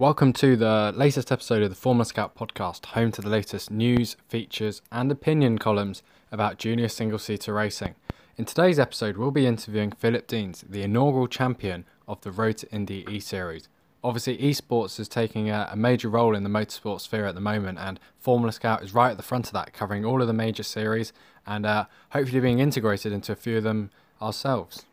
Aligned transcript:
Welcome 0.00 0.32
to 0.32 0.56
the 0.56 0.94
latest 0.96 1.30
episode 1.30 1.62
of 1.62 1.68
the 1.68 1.76
Formula 1.76 2.06
Scout 2.06 2.34
podcast, 2.34 2.86
home 2.86 3.12
to 3.12 3.20
the 3.20 3.28
latest 3.28 3.70
news, 3.70 4.16
features, 4.30 4.80
and 4.90 5.12
opinion 5.12 5.58
columns 5.58 6.02
about 6.32 6.56
junior 6.56 6.88
single 6.88 7.18
seater 7.18 7.52
racing. 7.52 7.94
In 8.38 8.46
today's 8.46 8.78
episode, 8.78 9.18
we'll 9.18 9.30
be 9.30 9.46
interviewing 9.46 9.92
Phillippe 9.92 10.26
Denes, 10.26 10.64
the 10.66 10.80
inaugural 10.80 11.26
champion 11.26 11.84
of 12.08 12.18
the 12.22 12.30
Road 12.30 12.56
to 12.56 12.70
Indy 12.72 13.04
E 13.10 13.20
Series. 13.20 13.68
Obviously, 14.02 14.38
esports 14.38 14.98
is 14.98 15.06
taking 15.06 15.50
a, 15.50 15.68
a, 15.70 15.76
major 15.76 16.08
role 16.08 16.34
in 16.34 16.44
the 16.44 16.48
motorsport 16.48 17.02
sphere 17.02 17.26
at 17.26 17.34
the 17.34 17.40
moment, 17.42 17.78
and 17.78 18.00
Formula 18.18 18.52
Scout 18.52 18.82
is 18.82 18.94
right 18.94 19.10
at 19.10 19.18
the 19.18 19.22
front 19.22 19.48
of 19.48 19.52
that, 19.52 19.74
covering 19.74 20.06
all 20.06 20.22
of 20.22 20.26
the 20.28 20.32
major 20.32 20.62
series 20.62 21.12
and 21.46 21.66
uh, 21.66 21.84
hopefully 22.12 22.40
being 22.40 22.58
integrated 22.58 23.12
into 23.12 23.32
a 23.32 23.36
few 23.36 23.58
of 23.58 23.64
them 23.64 23.90
ourselves. 24.22 24.86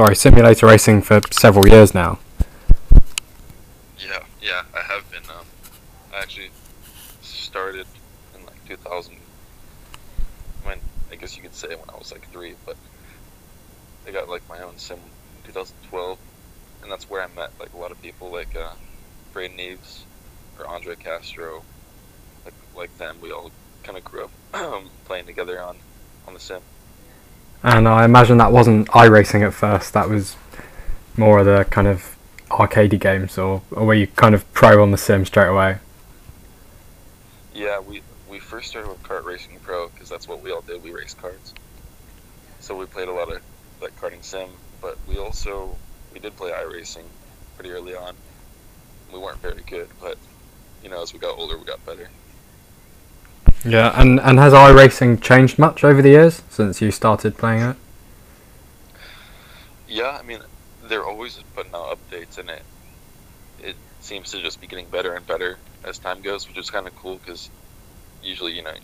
Sorry, 0.00 0.16
simulator 0.16 0.66
racing 0.66 1.02
for 1.02 1.20
several 1.30 1.68
years 1.68 1.94
now. 1.94 2.18
Yeah, 4.48 4.62
I 4.74 4.80
have 4.80 5.10
been. 5.10 5.24
Um, 5.28 5.44
I 6.14 6.20
actually 6.22 6.50
started 7.20 7.86
in 8.34 8.46
like 8.46 8.66
2000. 8.66 9.14
When 10.62 10.78
I 11.12 11.16
guess 11.16 11.36
you 11.36 11.42
could 11.42 11.54
say 11.54 11.68
when 11.68 11.90
I 11.90 11.98
was 11.98 12.10
like 12.10 12.30
three, 12.32 12.54
but 12.64 12.76
I 14.06 14.10
got 14.10 14.30
like 14.30 14.48
my 14.48 14.60
own 14.60 14.78
sim 14.78 14.96
in 14.96 15.52
2012 15.52 16.18
and 16.82 16.90
that's 16.90 17.10
where 17.10 17.22
I 17.22 17.26
met 17.36 17.50
like 17.60 17.72
a 17.74 17.76
lot 17.76 17.90
of 17.90 18.00
people 18.00 18.30
like 18.30 18.56
uh, 18.56 18.72
Braden 19.34 19.60
Eves 19.60 20.04
or 20.58 20.66
Andre 20.66 20.96
Castro, 20.96 21.62
like 22.44 22.54
like 22.74 22.96
them. 22.98 23.18
We 23.20 23.32
all 23.32 23.50
kind 23.82 23.98
of 23.98 24.04
grew 24.04 24.24
up 24.24 24.82
playing 25.04 25.26
together 25.26 25.60
on 25.60 25.76
on 26.26 26.34
the 26.34 26.40
sim. 26.40 26.62
And 27.62 27.86
I 27.86 28.04
imagine 28.04 28.38
that 28.38 28.52
wasn't 28.52 28.88
iRacing 28.88 29.46
at 29.46 29.52
first. 29.52 29.92
That 29.92 30.08
was 30.08 30.36
more 31.16 31.40
of 31.40 31.46
the 31.46 31.66
kind 31.70 31.88
of 31.88 32.16
arcadey 32.50 32.98
games, 32.98 33.38
or, 33.38 33.62
or 33.70 33.86
were 33.86 33.94
you 33.94 34.06
kind 34.06 34.34
of 34.34 34.50
pro 34.52 34.82
on 34.82 34.90
the 34.90 34.98
sim 34.98 35.24
straight 35.24 35.48
away? 35.48 35.78
Yeah, 37.54 37.80
we 37.80 38.02
we 38.30 38.38
first 38.38 38.68
started 38.68 38.88
with 38.88 39.02
Kart 39.02 39.24
Racing 39.24 39.58
Pro 39.62 39.88
because 39.88 40.08
that's 40.08 40.28
what 40.28 40.42
we 40.42 40.52
all 40.52 40.60
did. 40.60 40.82
We 40.82 40.92
raced 40.92 41.18
karts, 41.18 41.52
so 42.60 42.76
we 42.76 42.86
played 42.86 43.08
a 43.08 43.12
lot 43.12 43.32
of 43.32 43.42
like 43.80 43.98
karting 44.00 44.22
sim. 44.22 44.48
But 44.80 44.96
we 45.08 45.18
also 45.18 45.76
we 46.12 46.20
did 46.20 46.36
play 46.36 46.50
iRacing 46.50 47.04
pretty 47.56 47.70
early 47.70 47.94
on. 47.94 48.14
We 49.12 49.18
weren't 49.18 49.40
very 49.40 49.62
good, 49.66 49.88
but 50.00 50.18
you 50.82 50.88
know, 50.88 51.02
as 51.02 51.12
we 51.12 51.18
got 51.18 51.38
older, 51.38 51.58
we 51.58 51.64
got 51.64 51.84
better. 51.84 52.08
Yeah, 53.64 53.92
and 54.00 54.20
and 54.20 54.38
has 54.38 54.52
iRacing 54.52 55.20
changed 55.20 55.58
much 55.58 55.82
over 55.82 56.00
the 56.00 56.10
years 56.10 56.42
since 56.48 56.80
you 56.80 56.90
started 56.90 57.36
playing 57.36 57.62
it? 57.62 57.76
Yeah, 59.88 60.18
I 60.20 60.22
mean, 60.22 60.40
they're 60.88 61.04
always 61.04 61.38
putting 61.54 61.74
out 61.74 61.98
updates, 61.98 62.38
and 62.38 62.50
it 62.50 62.62
it 63.62 63.76
seems 64.00 64.30
to 64.32 64.42
just 64.42 64.60
be 64.60 64.66
getting 64.66 64.86
better 64.88 65.14
and 65.14 65.26
better 65.26 65.58
as 65.84 65.98
time 65.98 66.22
goes, 66.22 66.48
which 66.48 66.56
is 66.58 66.70
kind 66.70 66.86
of 66.86 66.94
cool 66.96 67.16
because 67.16 67.50
usually, 68.22 68.52
you 68.52 68.62
know, 68.62 68.74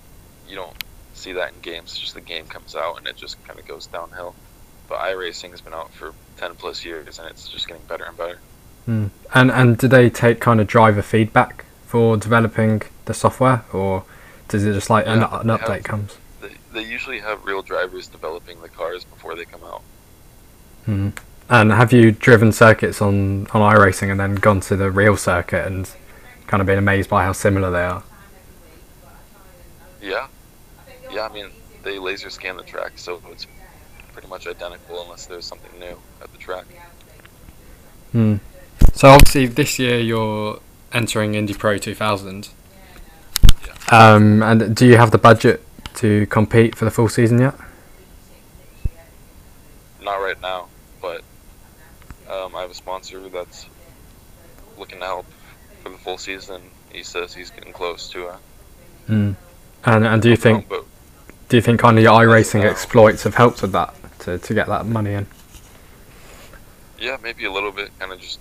you 0.49 0.57
don't 0.57 0.77
see 1.15 1.33
that 1.33 1.53
in 1.53 1.61
games. 1.61 1.93
It's 1.93 1.99
just 1.99 2.15
the 2.15 2.21
game 2.21 2.47
comes 2.47 2.75
out 2.75 2.99
and 2.99 3.07
it 3.07 3.17
just 3.17 3.43
kind 3.47 3.59
of 3.59 3.67
goes 3.67 3.87
downhill. 3.87 4.35
But 4.89 4.99
iRacing 4.99 5.51
has 5.51 5.61
been 5.61 5.75
out 5.75 5.93
for 5.93 6.13
10 6.37 6.57
plus 6.57 6.85
years 6.85 7.19
and 7.19 7.29
it's 7.31 7.49
just 7.49 7.69
getting 7.69 7.85
better 7.87 8.05
and 8.05 8.17
better. 8.17 8.39
Mm. 8.89 9.11
And 9.33 9.51
and 9.51 9.79
do 9.79 9.89
they 9.89 10.11
take 10.11 10.41
kind 10.41 10.61
of 10.61 10.67
driver 10.67 11.03
feedback 11.03 11.65
for 11.87 12.17
developing 12.17 12.83
the 13.07 13.15
software 13.15 13.65
or 13.73 14.05
does 14.49 14.65
it 14.65 14.75
just 14.75 14.91
like 14.91 15.07
yeah, 15.07 15.15
an, 15.15 15.23
an 15.23 15.59
update 15.59 15.69
have, 15.69 15.85
comes? 15.85 16.19
They, 16.43 16.51
they 16.73 16.83
usually 16.83 17.21
have 17.21 17.45
real 17.47 17.63
drivers 17.63 18.09
developing 18.09 18.61
the 18.61 18.69
cars 18.69 19.05
before 19.05 19.35
they 19.37 19.47
come 19.47 19.65
out. 19.65 19.83
Mm. 20.87 21.17
And 21.49 21.73
have 21.73 21.93
you 21.93 22.11
driven 22.13 22.53
circuits 22.53 23.03
on, 23.03 23.47
on 23.49 23.75
iRacing 23.75 24.11
and 24.11 24.19
then 24.19 24.35
gone 24.37 24.61
to 24.61 24.77
the 24.77 24.91
real 24.91 25.17
circuit 25.17 25.67
and 25.67 25.91
kind 26.47 26.61
of 26.61 26.67
been 26.67 26.79
amazed 26.79 27.11
by 27.11 27.25
how 27.25 27.33
similar 27.33 27.71
they 27.71 27.85
are? 27.85 28.03
Yeah. 30.01 30.29
Yeah, 31.11 31.29
I 31.31 31.33
mean, 31.33 31.51
they 31.83 31.99
laser 31.99 32.31
scan 32.31 32.57
the 32.57 32.63
track, 32.63 32.93
so 32.97 33.21
it's 33.31 33.47
pretty 34.13 34.29
much 34.29 34.47
identical 34.47 35.03
unless 35.03 35.27
there's 35.27 35.45
something 35.45 35.79
new 35.79 35.97
at 36.23 36.33
the 36.33 36.39
track. 36.39 36.65
Hmm. 38.13 38.37
So 38.95 39.09
obviously 39.09 39.47
this 39.47 39.79
year 39.79 39.99
you're 39.99 40.61
entering 40.93 41.35
Indy 41.35 41.53
Pro 41.53 41.79
2000. 41.79 42.49
Yeah. 43.67 43.75
Um, 43.91 44.43
and 44.43 44.75
do 44.75 44.87
you 44.87 44.97
have 44.97 45.11
the 45.11 45.19
budget 45.19 45.63
to 45.97 46.27
compete 46.27 46.75
for 46.75 46.85
the 46.85 46.91
full 46.91 47.09
season 47.09 47.39
yet? 47.39 47.55
Not 50.03 50.17
right 50.17 50.41
now, 50.41 50.69
um, 52.55 52.59
I 52.59 52.63
have 52.63 52.71
a 52.71 52.75
sponsor 52.75 53.29
that's 53.29 53.67
looking 54.79 55.01
to 55.01 55.05
help 55.05 55.27
for 55.83 55.91
the 55.91 55.99
full 55.99 56.19
season. 56.19 56.63
He 56.93 57.03
says 57.03 57.35
he's 57.35 57.51
getting 57.51 57.73
close 57.73 58.09
to 58.11 58.29
it. 58.29 58.37
Hmm. 59.07 59.33
And 59.85 60.07
and 60.07 60.23
do 60.23 60.31
you 60.31 60.37
think 60.37 60.69
do 61.49 61.57
you 61.57 61.61
think 61.61 61.81
kind 61.81 61.99
of 61.99 62.05
your 62.05 62.13
iRacing 62.13 62.65
exploits 62.65 63.25
have 63.25 63.35
helped 63.35 63.61
with 63.63 63.73
that? 63.73 63.95
to, 64.25 64.39
to 64.39 64.55
get 64.55 64.67
that 64.67 64.87
money 64.87 65.13
in? 65.13 65.27
Yeah, 66.99 67.17
maybe 67.23 67.45
a 67.45 67.53
little 67.53 67.73
bit. 67.73 67.97
Kind 67.99 68.13
of 68.13 68.21
just 68.21 68.41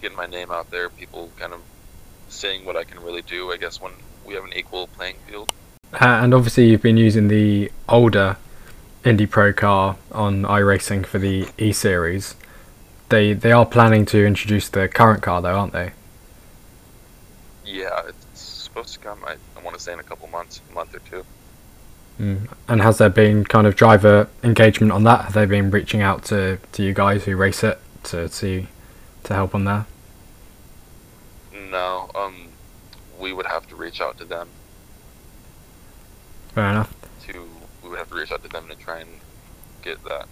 getting 0.00 0.16
my 0.16 0.26
name 0.26 0.50
out 0.50 0.70
there. 0.70 0.88
People 0.88 1.30
kind 1.38 1.52
of 1.52 1.60
seeing 2.28 2.64
what 2.64 2.76
I 2.76 2.84
can 2.84 3.00
really 3.00 3.22
do. 3.22 3.52
I 3.52 3.56
guess 3.56 3.80
when 3.80 3.92
we 4.26 4.34
have 4.34 4.44
an 4.44 4.52
equal 4.54 4.86
playing 4.88 5.16
field. 5.26 5.52
Uh, 5.92 6.20
and 6.22 6.34
obviously, 6.34 6.70
you've 6.70 6.82
been 6.82 6.96
using 6.96 7.28
the 7.28 7.70
older 7.88 8.36
Indy 9.04 9.26
Pro 9.26 9.52
car 9.52 9.96
on 10.12 10.42
iRacing 10.42 11.06
for 11.06 11.18
the 11.18 11.48
E 11.58 11.72
Series. 11.72 12.34
They 13.08 13.32
they 13.32 13.52
are 13.52 13.64
planning 13.64 14.04
to 14.06 14.24
introduce 14.24 14.68
the 14.68 14.88
current 14.88 15.22
car 15.22 15.40
though, 15.40 15.56
aren't 15.56 15.72
they? 15.72 15.92
Yeah, 17.64 18.02
it's 18.08 18.40
supposed 18.40 18.94
to 18.94 18.98
come. 19.00 19.18
I, 19.26 19.36
I 19.56 19.62
want 19.62 19.76
to 19.76 19.82
say 19.82 19.92
in 19.92 19.98
a 19.98 20.02
couple 20.02 20.28
months, 20.28 20.60
a 20.70 20.74
month 20.74 20.94
or 20.94 21.00
two. 21.00 21.24
Mm. 22.18 22.48
And 22.66 22.80
has 22.82 22.98
there 22.98 23.08
been 23.08 23.44
kind 23.44 23.66
of 23.66 23.76
driver 23.76 24.28
engagement 24.42 24.92
on 24.92 25.04
that? 25.04 25.26
Have 25.26 25.32
they 25.34 25.46
been 25.46 25.70
reaching 25.70 26.00
out 26.02 26.24
to, 26.24 26.58
to 26.72 26.82
you 26.82 26.92
guys 26.92 27.24
who 27.24 27.36
race 27.36 27.62
it 27.62 27.78
to 28.04 28.28
see 28.28 28.66
to 29.24 29.34
help 29.34 29.54
on 29.54 29.64
there? 29.64 29.86
No, 31.70 32.10
um, 32.14 32.48
we 33.20 33.32
would 33.32 33.46
have 33.46 33.68
to 33.68 33.76
reach 33.76 34.00
out 34.00 34.18
to 34.18 34.24
them. 34.24 34.48
Fair 36.54 36.70
enough. 36.70 36.94
To 37.28 37.48
we 37.82 37.90
would 37.90 37.98
have 37.98 38.08
to 38.08 38.16
reach 38.16 38.32
out 38.32 38.42
to 38.42 38.48
them 38.48 38.68
to 38.68 38.74
try 38.74 39.00
and 39.00 39.10
get 39.82 40.02
that. 40.04 40.26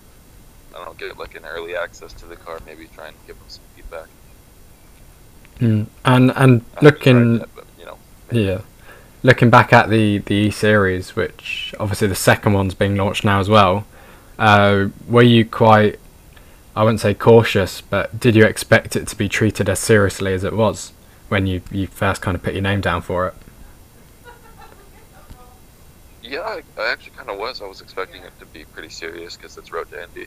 I 0.77 0.85
don't 0.85 1.01
know, 1.01 1.09
get 1.09 1.19
like 1.19 1.35
an 1.35 1.45
early 1.45 1.75
access 1.77 2.13
to 2.15 2.27
the 2.27 2.37
car. 2.37 2.61
Maybe 2.67 2.87
try 2.95 3.09
and 3.09 3.17
give 3.27 3.39
them 3.39 3.49
some 3.49 3.65
feedback. 3.75 4.09
Mm. 5.61 5.87
And 6.05 6.33
and 6.37 6.65
looking, 6.83 7.39
yet, 7.39 7.49
but, 7.55 7.65
you 7.79 7.87
know, 7.87 7.99
yeah 8.31 8.61
looking 9.27 9.51
back 9.51 9.73
at 9.73 9.91
the 9.91 10.19
the 10.19 10.35
E 10.35 10.51
series, 10.51 11.17
which 11.17 11.75
obviously 11.81 12.09
the 12.09 12.15
second 12.15 12.53
one's 12.53 12.75
being 12.75 12.97
launched 12.97 13.25
now 13.25 13.41
as 13.41 13.49
well, 13.49 13.85
uh, 14.39 14.87
were 15.09 15.23
you 15.23 15.45
quite, 15.45 15.99
I 16.77 16.85
wouldn't 16.85 17.01
say 17.01 17.13
cautious, 17.13 17.81
but 17.81 18.19
did 18.19 18.37
you 18.37 18.45
expect 18.45 18.95
it 18.97 19.09
to 19.09 19.17
be 19.17 19.29
treated 19.29 19.69
as 19.69 19.81
seriously 19.81 20.33
as 20.33 20.45
it 20.45 20.53
was 20.53 20.93
when 21.29 21.47
you 21.47 21.61
you 21.71 21.89
first 21.89 22.23
kind 22.23 22.37
of 22.37 22.43
put 22.43 22.55
your 22.55 22.63
name 22.63 22.81
down 22.81 23.03
for 23.03 23.27
it? 23.29 23.35
Yeah, 26.23 26.41
I, 26.41 26.63
I 26.79 26.93
actually 26.93 27.17
kind 27.17 27.31
of 27.31 27.39
was. 27.39 27.63
I 27.63 27.67
was 27.67 27.81
expecting 27.81 28.23
it 28.23 28.33
to 28.41 28.47
be 28.47 28.65
pretty 28.65 28.89
serious 28.89 29.37
because 29.37 29.57
it's 29.57 29.73
Road 29.73 29.91
to 29.91 30.03
Indy. 30.03 30.27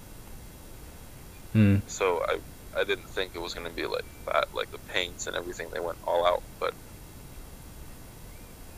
Mm. 1.55 1.81
So 1.87 2.21
I 2.27 2.39
I 2.79 2.83
didn't 2.83 3.09
think 3.09 3.31
it 3.35 3.41
was 3.41 3.53
going 3.53 3.67
to 3.67 3.75
be 3.75 3.85
like 3.85 4.05
that, 4.27 4.47
like 4.55 4.71
the 4.71 4.77
paints 4.93 5.27
and 5.27 5.35
everything. 5.35 5.67
They 5.73 5.79
went 5.79 5.97
all 6.05 6.25
out, 6.25 6.43
but 6.59 6.73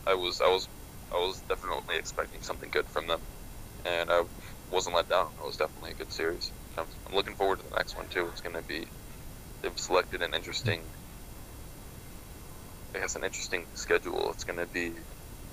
I 0.07 0.15
was 0.15 0.41
I 0.41 0.47
was 0.47 0.67
I 1.13 1.17
was 1.17 1.41
definitely 1.49 1.97
expecting 1.97 2.41
something 2.41 2.69
good 2.71 2.85
from 2.85 3.07
them, 3.07 3.19
and 3.85 4.09
I 4.09 4.23
wasn't 4.71 4.95
let 4.95 5.09
down. 5.09 5.27
It 5.39 5.45
was 5.45 5.57
definitely 5.57 5.91
a 5.91 5.95
good 5.95 6.11
series. 6.11 6.51
I'm, 6.77 6.85
I'm 7.07 7.15
looking 7.15 7.35
forward 7.35 7.59
to 7.59 7.69
the 7.69 7.75
next 7.75 7.97
one 7.97 8.07
too. 8.07 8.27
It's 8.31 8.41
going 8.41 8.55
to 8.55 8.63
be 8.63 8.85
they've 9.61 9.77
selected 9.77 10.21
an 10.21 10.33
interesting, 10.33 10.79
I 12.95 12.99
guess, 12.99 13.15
an 13.15 13.23
interesting 13.23 13.65
schedule. 13.73 14.31
It's 14.31 14.45
going 14.45 14.59
to 14.59 14.67
be 14.67 14.93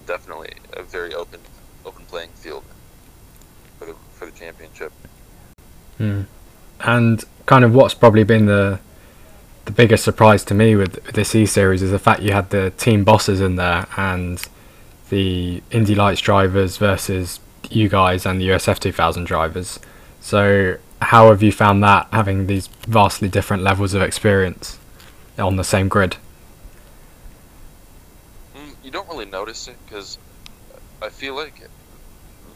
definitely 0.07 0.53
a 0.75 0.83
very 0.85 1.15
open 1.15 1.41
open 1.85 2.05
playing 2.07 2.31
field 2.31 2.63
for 3.79 3.87
the 3.87 3.95
for 4.13 4.27
the 4.27 4.33
championship. 4.33 4.93
Hmm. 5.99 6.23
And 6.81 7.25
kind 7.47 7.65
of 7.65 7.75
what's 7.75 7.95
probably 7.95 8.25
been 8.25 8.47
the 8.47 8.81
the 9.69 9.73
biggest 9.73 10.03
surprise 10.03 10.45
to 10.45 10.55
me 10.55 10.75
with, 10.75 10.95
this 11.13 11.35
E 11.35 11.45
series 11.45 11.83
is 11.83 11.91
the 11.91 11.99
fact 11.99 12.23
you 12.23 12.33
had 12.33 12.49
the 12.49 12.71
team 12.79 13.05
bosses 13.05 13.39
in 13.39 13.57
there 13.57 13.87
and 13.99 14.49
the 15.11 15.63
Indy 15.71 15.95
Lights 15.95 16.23
drivers 16.23 16.79
versus 16.79 17.39
you 17.69 17.91
guys 17.91 18.25
and 18.25 18.41
the 18.41 18.49
USF 18.49 18.79
2000 18.79 19.25
drivers. 19.25 19.79
So, 20.23 20.79
how 21.03 21.29
have 21.29 21.43
you 21.43 21.53
found 21.53 21.83
that 21.85 22.09
having 22.13 22.47
these 22.47 22.69
vastly 22.89 23.29
different 23.29 23.63
levels 23.63 23.93
of 23.93 24.01
experience 24.01 24.79
on 25.39 25.57
the 25.57 25.65
same 25.65 25.89
grid? 25.89 26.17
Mm, 28.57 28.75
you 28.83 28.91
don't 28.91 29.09
really 29.09 29.27
notice 29.27 29.69
it 29.69 29.77
because 29.85 30.17
I 31.03 31.11
feel 31.11 31.35
like 31.35 31.69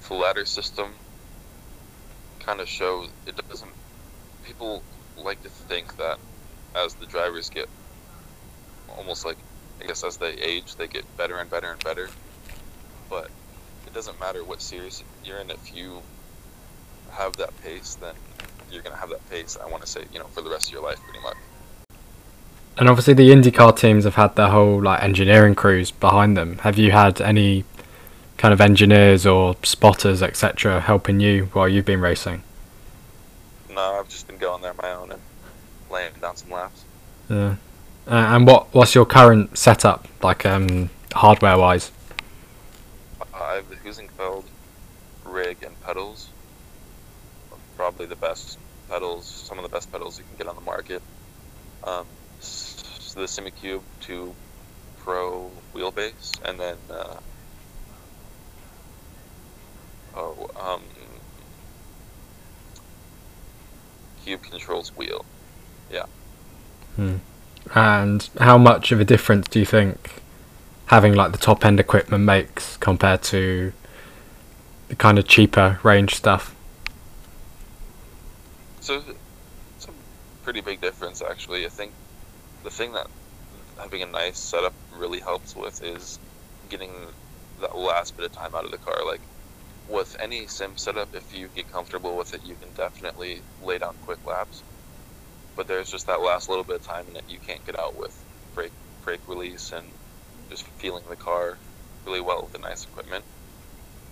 the 0.08 0.14
ladder 0.14 0.46
system 0.46 0.94
kind 2.40 2.60
of 2.60 2.68
shows 2.68 3.10
it 3.26 3.36
doesn't. 3.48 3.70
People 4.44 4.82
like 5.16 5.42
to 5.42 5.48
think 5.48 5.96
that 5.96 6.18
as 6.74 6.94
the 6.94 7.06
drivers 7.06 7.50
get 7.50 7.68
almost 8.96 9.24
like 9.24 9.36
I 9.82 9.86
guess 9.86 10.04
as 10.04 10.16
they 10.16 10.32
age, 10.32 10.76
they 10.76 10.86
get 10.86 11.04
better 11.16 11.38
and 11.38 11.50
better 11.50 11.72
and 11.72 11.82
better. 11.82 12.08
But 13.10 13.30
it 13.86 13.92
doesn't 13.92 14.18
matter 14.20 14.44
what 14.44 14.62
series 14.62 15.02
you're 15.24 15.38
in. 15.38 15.50
If 15.50 15.74
you 15.74 16.02
have 17.10 17.36
that 17.36 17.50
pace, 17.62 17.96
then 17.96 18.14
you're 18.70 18.82
gonna 18.82 18.96
have 18.96 19.10
that 19.10 19.28
pace. 19.28 19.56
I 19.62 19.68
want 19.68 19.82
to 19.82 19.88
say, 19.88 20.04
you 20.12 20.18
know, 20.18 20.26
for 20.26 20.40
the 20.40 20.50
rest 20.50 20.68
of 20.68 20.72
your 20.72 20.82
life, 20.82 21.00
pretty 21.00 21.20
much. 21.20 21.36
And 22.78 22.88
obviously, 22.88 23.14
the 23.14 23.30
IndyCar 23.30 23.76
teams 23.76 24.04
have 24.04 24.14
had 24.14 24.36
their 24.36 24.48
whole 24.48 24.80
like 24.80 25.02
engineering 25.02 25.54
crews 25.54 25.90
behind 25.90 26.36
them. 26.36 26.58
Have 26.58 26.78
you 26.78 26.92
had 26.92 27.20
any 27.20 27.64
kind 28.38 28.54
of 28.54 28.60
engineers 28.60 29.26
or 29.26 29.56
spotters, 29.62 30.22
etc., 30.22 30.80
helping 30.80 31.20
you 31.20 31.50
while 31.52 31.68
you've 31.68 31.84
been 31.84 32.00
racing? 32.00 32.42
No, 33.74 33.98
I've 33.98 34.08
just 34.08 34.26
been 34.26 34.38
going 34.38 34.62
there 34.62 34.70
on 34.72 34.76
my 34.82 34.92
own 34.92 35.12
and 35.12 35.22
laying 35.90 36.12
down 36.20 36.36
some 36.36 36.50
laps. 36.50 36.84
Yeah. 37.28 37.56
Uh, 38.06 38.14
and 38.34 38.46
what 38.46 38.72
what's 38.74 38.94
your 38.94 39.06
current 39.06 39.56
setup 39.56 40.08
like 40.22 40.44
um, 40.44 40.90
hardware 41.14 41.56
wise? 41.56 41.90
I 43.32 43.54
have 43.56 43.68
the 43.68 43.76
Heusinkveld 43.76 44.44
rig 45.24 45.58
and 45.62 45.80
pedals. 45.82 46.28
Probably 47.76 48.06
the 48.06 48.16
best 48.16 48.58
pedals, 48.88 49.24
some 49.26 49.58
of 49.58 49.62
the 49.62 49.68
best 49.70 49.90
pedals 49.90 50.18
you 50.18 50.24
can 50.24 50.36
get 50.36 50.46
on 50.48 50.54
the 50.56 50.60
market. 50.62 51.02
Um, 51.84 52.06
s- 52.40 53.12
the 53.14 53.22
Simucube 53.22 53.82
2 54.00 54.34
Pro 54.98 55.50
wheelbase, 55.74 56.32
and 56.44 56.58
then 56.60 56.76
uh, 56.90 57.16
oh, 60.14 60.50
um, 60.60 60.82
Cube 64.24 64.42
Controls 64.42 64.96
wheel. 64.96 65.24
Yeah. 65.90 66.06
Hmm. 66.96 67.16
And 67.74 68.28
how 68.38 68.58
much 68.58 68.92
of 68.92 69.00
a 69.00 69.04
difference 69.04 69.48
do 69.48 69.58
you 69.58 69.64
think 69.64 70.22
having 70.86 71.14
like 71.14 71.32
the 71.32 71.38
top 71.38 71.64
end 71.64 71.80
equipment 71.80 72.24
makes 72.24 72.76
compared 72.76 73.22
to 73.22 73.72
the 74.88 74.96
kind 74.96 75.18
of 75.18 75.26
cheaper 75.26 75.78
range 75.82 76.14
stuff? 76.14 76.54
So 78.80 79.02
it's 79.76 79.86
a 79.86 79.90
pretty 80.44 80.60
big 80.60 80.80
difference, 80.80 81.22
actually. 81.22 81.64
I 81.64 81.68
think 81.68 81.92
the 82.64 82.70
thing 82.70 82.92
that 82.92 83.06
having 83.78 84.02
a 84.02 84.06
nice 84.06 84.38
setup 84.38 84.74
really 84.96 85.20
helps 85.20 85.56
with 85.56 85.82
is 85.82 86.18
getting 86.68 86.92
that 87.60 87.76
last 87.76 88.16
bit 88.16 88.26
of 88.26 88.32
time 88.32 88.54
out 88.54 88.64
of 88.64 88.70
the 88.70 88.78
car. 88.78 89.04
Like 89.06 89.20
with 89.88 90.16
any 90.20 90.46
sim 90.46 90.76
setup, 90.76 91.14
if 91.14 91.34
you 91.34 91.48
get 91.54 91.70
comfortable 91.72 92.16
with 92.16 92.34
it, 92.34 92.42
you 92.44 92.54
can 92.54 92.68
definitely 92.76 93.42
lay 93.62 93.78
down 93.78 93.94
quick 94.04 94.24
laps. 94.26 94.62
But 95.56 95.68
there's 95.68 95.90
just 95.90 96.06
that 96.06 96.20
last 96.22 96.48
little 96.48 96.64
bit 96.64 96.76
of 96.76 96.86
time 96.86 97.06
that 97.14 97.28
you 97.28 97.38
can't 97.38 97.64
get 97.66 97.78
out 97.78 97.96
with 97.96 98.16
brake 98.54 98.72
brake 99.04 99.20
release 99.28 99.72
and 99.72 99.86
just 100.48 100.64
feeling 100.78 101.02
the 101.08 101.16
car 101.16 101.58
really 102.06 102.20
well 102.20 102.42
with 102.42 102.52
the 102.52 102.58
nice 102.58 102.84
equipment. 102.84 103.24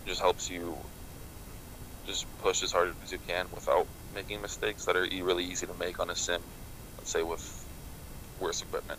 It 0.05 0.09
just 0.09 0.21
helps 0.21 0.51
you 0.51 0.77
just 2.07 2.27
push 2.43 2.63
as 2.63 2.73
hard 2.73 2.95
as 3.05 3.13
you 3.13 3.19
can 3.27 3.47
without 3.55 3.87
making 4.15 4.43
mistakes 4.43 4.85
that 4.85 4.97
are 4.97 5.03
really 5.03 5.45
easy 5.45 5.67
to 5.67 5.75
make 5.75 6.01
on 6.01 6.11
a 6.11 6.17
sim. 6.17 6.43
Let's 6.99 7.11
say 7.11 7.23
with 7.23 7.65
worse 8.41 8.63
equipment. 8.63 8.99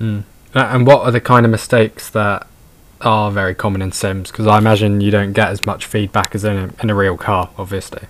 Uh, 0.00 0.22
And 0.54 0.86
what 0.86 1.02
are 1.02 1.10
the 1.10 1.20
kind 1.20 1.44
of 1.44 1.50
mistakes 1.50 2.10
that 2.10 2.46
are 3.04 3.30
very 3.30 3.54
common 3.54 3.82
in 3.82 3.92
Sims? 3.92 4.30
Because 4.30 4.46
I 4.46 4.58
imagine 4.58 5.00
you 5.00 5.10
don't 5.10 5.32
get 5.32 5.48
as 5.48 5.64
much 5.64 5.86
feedback 5.86 6.34
as 6.34 6.44
in 6.44 6.56
a, 6.56 6.82
in 6.82 6.90
a 6.90 6.94
real 6.94 7.16
car, 7.16 7.50
obviously. 7.56 8.06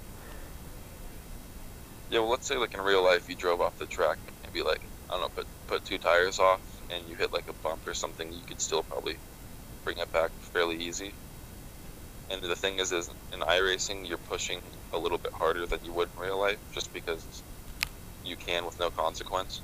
Yeah, 2.11 2.21
well, 2.21 2.31
let's 2.31 2.47
say 2.47 2.57
like 2.57 2.75
in 2.75 2.81
real 2.81 3.03
life, 3.03 3.29
you 3.29 3.35
drove 3.35 3.61
off 3.61 3.79
the 3.79 3.87
track, 3.87 4.19
maybe 4.45 4.63
like 4.63 4.81
I 5.11 5.15
don't 5.15 5.23
know, 5.23 5.29
put 5.29 5.47
put 5.67 5.85
two 5.85 5.99
tires 5.99 6.39
off, 6.39 6.61
and 6.91 7.03
you 7.09 7.17
hit 7.17 7.33
like 7.33 7.49
a 7.49 7.53
bump 7.55 7.87
or 7.87 7.95
something. 7.95 8.33
You 8.33 8.45
could 8.47 8.61
still 8.61 8.83
probably 8.83 9.17
bring 9.85 9.99
it 9.99 10.13
back 10.13 10.31
fairly 10.53 10.77
easy. 10.77 11.13
And 12.31 12.41
the 12.41 12.57
thing 12.57 12.79
is, 12.79 12.93
is 12.93 13.11
in 13.33 13.41
iRacing, 13.41 14.09
you're 14.09 14.17
pushing 14.17 14.61
a 14.93 14.99
little 14.99 15.19
bit 15.19 15.33
harder 15.33 15.67
than 15.67 15.81
you 15.85 15.93
would 15.93 16.09
in 16.17 16.23
real 16.23 16.39
life, 16.39 16.59
just 16.73 16.93
because 16.95 17.43
you 18.25 18.37
can 18.37 18.65
with 18.65 18.79
no 18.81 18.91
consequence. 18.91 19.61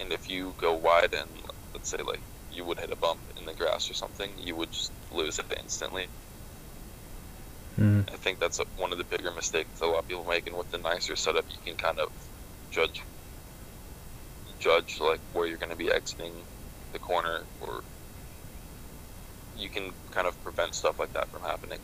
And 0.00 0.12
if 0.12 0.28
you 0.28 0.52
go 0.58 0.74
wide 0.74 1.14
and 1.14 1.28
let's 1.72 1.88
say 1.88 1.98
like 1.98 2.20
you 2.52 2.64
would 2.64 2.78
hit 2.78 2.90
a 2.90 2.96
bump 2.96 3.20
the 3.46 3.54
grass 3.54 3.90
or 3.90 3.94
something, 3.94 4.30
you 4.38 4.54
would 4.54 4.72
just 4.72 4.92
lose 5.12 5.38
it 5.38 5.46
instantly. 5.58 6.06
Mm. 7.78 8.10
I 8.10 8.16
think 8.16 8.38
that's 8.38 8.58
a, 8.58 8.64
one 8.78 8.92
of 8.92 8.98
the 8.98 9.04
bigger 9.04 9.30
mistakes 9.32 9.80
a 9.80 9.86
lot 9.86 10.00
of 10.00 10.08
people 10.08 10.24
make, 10.24 10.46
and 10.46 10.56
with 10.56 10.70
the 10.70 10.78
nicer 10.78 11.14
setup, 11.16 11.44
you 11.50 11.58
can 11.64 11.76
kind 11.76 11.98
of 11.98 12.10
judge 12.70 13.02
judge 14.58 15.00
like 15.00 15.20
where 15.34 15.46
you're 15.46 15.58
going 15.58 15.70
to 15.70 15.76
be 15.76 15.90
exiting 15.90 16.32
the 16.92 16.98
corner, 16.98 17.42
or 17.60 17.82
you 19.58 19.68
can 19.68 19.92
kind 20.10 20.26
of 20.26 20.42
prevent 20.42 20.74
stuff 20.74 20.98
like 20.98 21.12
that 21.12 21.28
from 21.28 21.42
happening. 21.42 21.78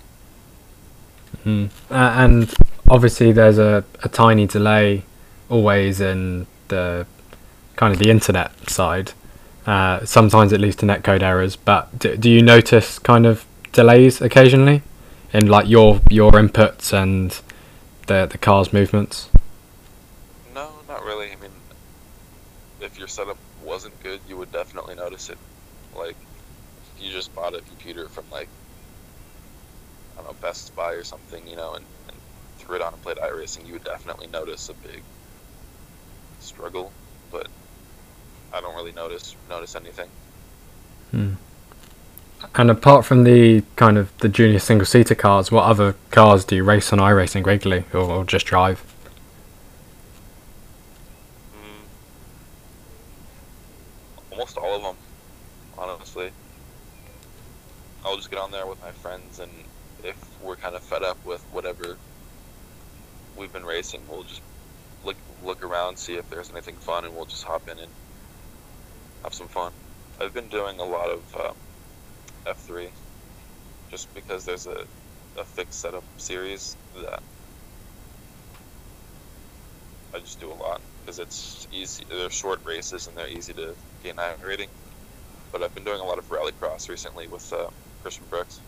Mm. 1.44 1.70
Uh, 1.90 1.94
and 1.94 2.54
obviously, 2.88 3.32
there's 3.32 3.58
a, 3.58 3.84
a 4.02 4.08
tiny 4.08 4.46
delay 4.46 5.02
always 5.50 6.00
in 6.00 6.46
the 6.68 7.06
kind 7.76 7.92
of 7.92 7.98
the 7.98 8.10
internet 8.10 8.70
side. 8.70 9.12
Uh, 9.66 10.04
sometimes 10.04 10.52
it 10.52 10.60
leads 10.60 10.76
to 10.76 10.86
netcode 10.86 11.22
errors, 11.22 11.54
but 11.54 11.98
do, 11.98 12.16
do 12.16 12.28
you 12.28 12.42
notice 12.42 12.98
kind 12.98 13.26
of 13.26 13.46
delays 13.70 14.20
occasionally 14.20 14.82
in 15.32 15.46
like 15.46 15.68
your 15.68 16.00
your 16.10 16.32
inputs 16.32 16.92
and 16.92 17.40
the 18.08 18.26
the 18.26 18.38
car's 18.38 18.72
movements? 18.72 19.28
No, 20.54 20.70
not 20.88 21.04
really. 21.04 21.30
I 21.30 21.36
mean, 21.36 21.52
if 22.80 22.98
your 22.98 23.08
setup 23.08 23.38
wasn't 23.64 24.00
good, 24.02 24.20
you 24.28 24.36
would 24.36 24.50
definitely 24.50 24.96
notice 24.96 25.30
it. 25.30 25.38
Like, 25.94 26.16
if 26.96 27.04
you 27.04 27.12
just 27.12 27.34
bought 27.34 27.54
a 27.54 27.60
computer 27.60 28.08
from 28.08 28.24
like 28.32 28.48
I 30.14 30.22
don't 30.22 30.26
know 30.26 30.36
Best 30.40 30.74
Buy 30.74 30.92
or 30.92 31.04
something, 31.04 31.46
you 31.46 31.56
know, 31.56 31.74
and, 31.74 31.84
and 32.08 32.16
threw 32.58 32.76
it 32.76 32.82
on 32.82 32.92
and 32.94 33.02
played 33.02 33.18
iRacing, 33.18 33.66
you 33.66 33.74
would 33.74 33.84
definitely 33.84 34.26
notice 34.26 34.68
a 34.68 34.74
big 34.74 35.02
struggle. 36.40 36.92
But 37.30 37.46
I 38.52 38.60
don't 38.60 38.74
really 38.74 38.92
notice 38.92 39.34
notice 39.48 39.74
anything. 39.74 40.08
Hmm. 41.10 41.34
And 42.54 42.70
apart 42.70 43.04
from 43.04 43.24
the 43.24 43.62
kind 43.76 43.96
of 43.96 44.16
the 44.18 44.28
junior 44.28 44.58
single 44.58 44.84
seater 44.84 45.14
cars, 45.14 45.50
what 45.50 45.64
other 45.64 45.94
cars 46.10 46.44
do 46.44 46.56
you 46.56 46.64
race 46.64 46.92
on 46.92 46.98
iRacing 46.98 47.46
regularly, 47.46 47.84
or, 47.92 48.00
or 48.00 48.24
just 48.24 48.46
drive? 48.46 48.82
Mm. 51.54 51.86
Almost 54.32 54.58
all 54.58 54.76
of 54.76 54.82
them, 54.82 54.96
honestly. 55.78 56.30
I'll 58.04 58.16
just 58.16 58.30
get 58.30 58.40
on 58.40 58.50
there 58.50 58.66
with 58.66 58.80
my 58.82 58.90
friends, 58.90 59.38
and 59.38 59.52
if 60.02 60.16
we're 60.42 60.56
kind 60.56 60.74
of 60.74 60.82
fed 60.82 61.04
up 61.04 61.24
with 61.24 61.40
whatever 61.52 61.96
we've 63.36 63.52
been 63.52 63.64
racing, 63.64 64.02
we'll 64.08 64.24
just 64.24 64.42
look 65.04 65.16
look 65.44 65.64
around, 65.64 65.96
see 65.96 66.16
if 66.16 66.28
there's 66.28 66.50
anything 66.50 66.76
fun, 66.76 67.04
and 67.04 67.14
we'll 67.14 67.24
just 67.24 67.44
hop 67.44 67.68
in 67.68 67.78
and 67.78 67.90
have 69.22 69.34
some 69.34 69.48
fun. 69.48 69.72
I've 70.20 70.34
been 70.34 70.48
doing 70.48 70.78
a 70.78 70.84
lot 70.84 71.10
of 71.10 71.36
um, 71.36 71.56
F3, 72.46 72.88
just 73.90 74.12
because 74.14 74.44
there's 74.44 74.66
a, 74.66 74.84
a 75.38 75.44
fixed 75.44 75.80
setup 75.80 76.04
series 76.18 76.76
that 77.00 77.22
I 80.14 80.18
just 80.18 80.40
do 80.40 80.50
a 80.50 80.54
lot 80.54 80.80
because 81.00 81.18
it's 81.18 81.66
easy. 81.72 82.04
They're 82.08 82.30
short 82.30 82.64
races 82.64 83.06
and 83.06 83.16
they're 83.16 83.28
easy 83.28 83.52
to 83.54 83.74
gain 84.02 84.16
high 84.16 84.34
rating. 84.44 84.68
But 85.50 85.62
I've 85.62 85.74
been 85.74 85.84
doing 85.84 86.00
a 86.00 86.04
lot 86.04 86.18
of 86.18 86.28
rallycross 86.28 86.88
recently 86.88 87.26
with 87.26 87.52
uh, 87.52 87.68
Christian 88.02 88.24
Brooks. 88.30 88.60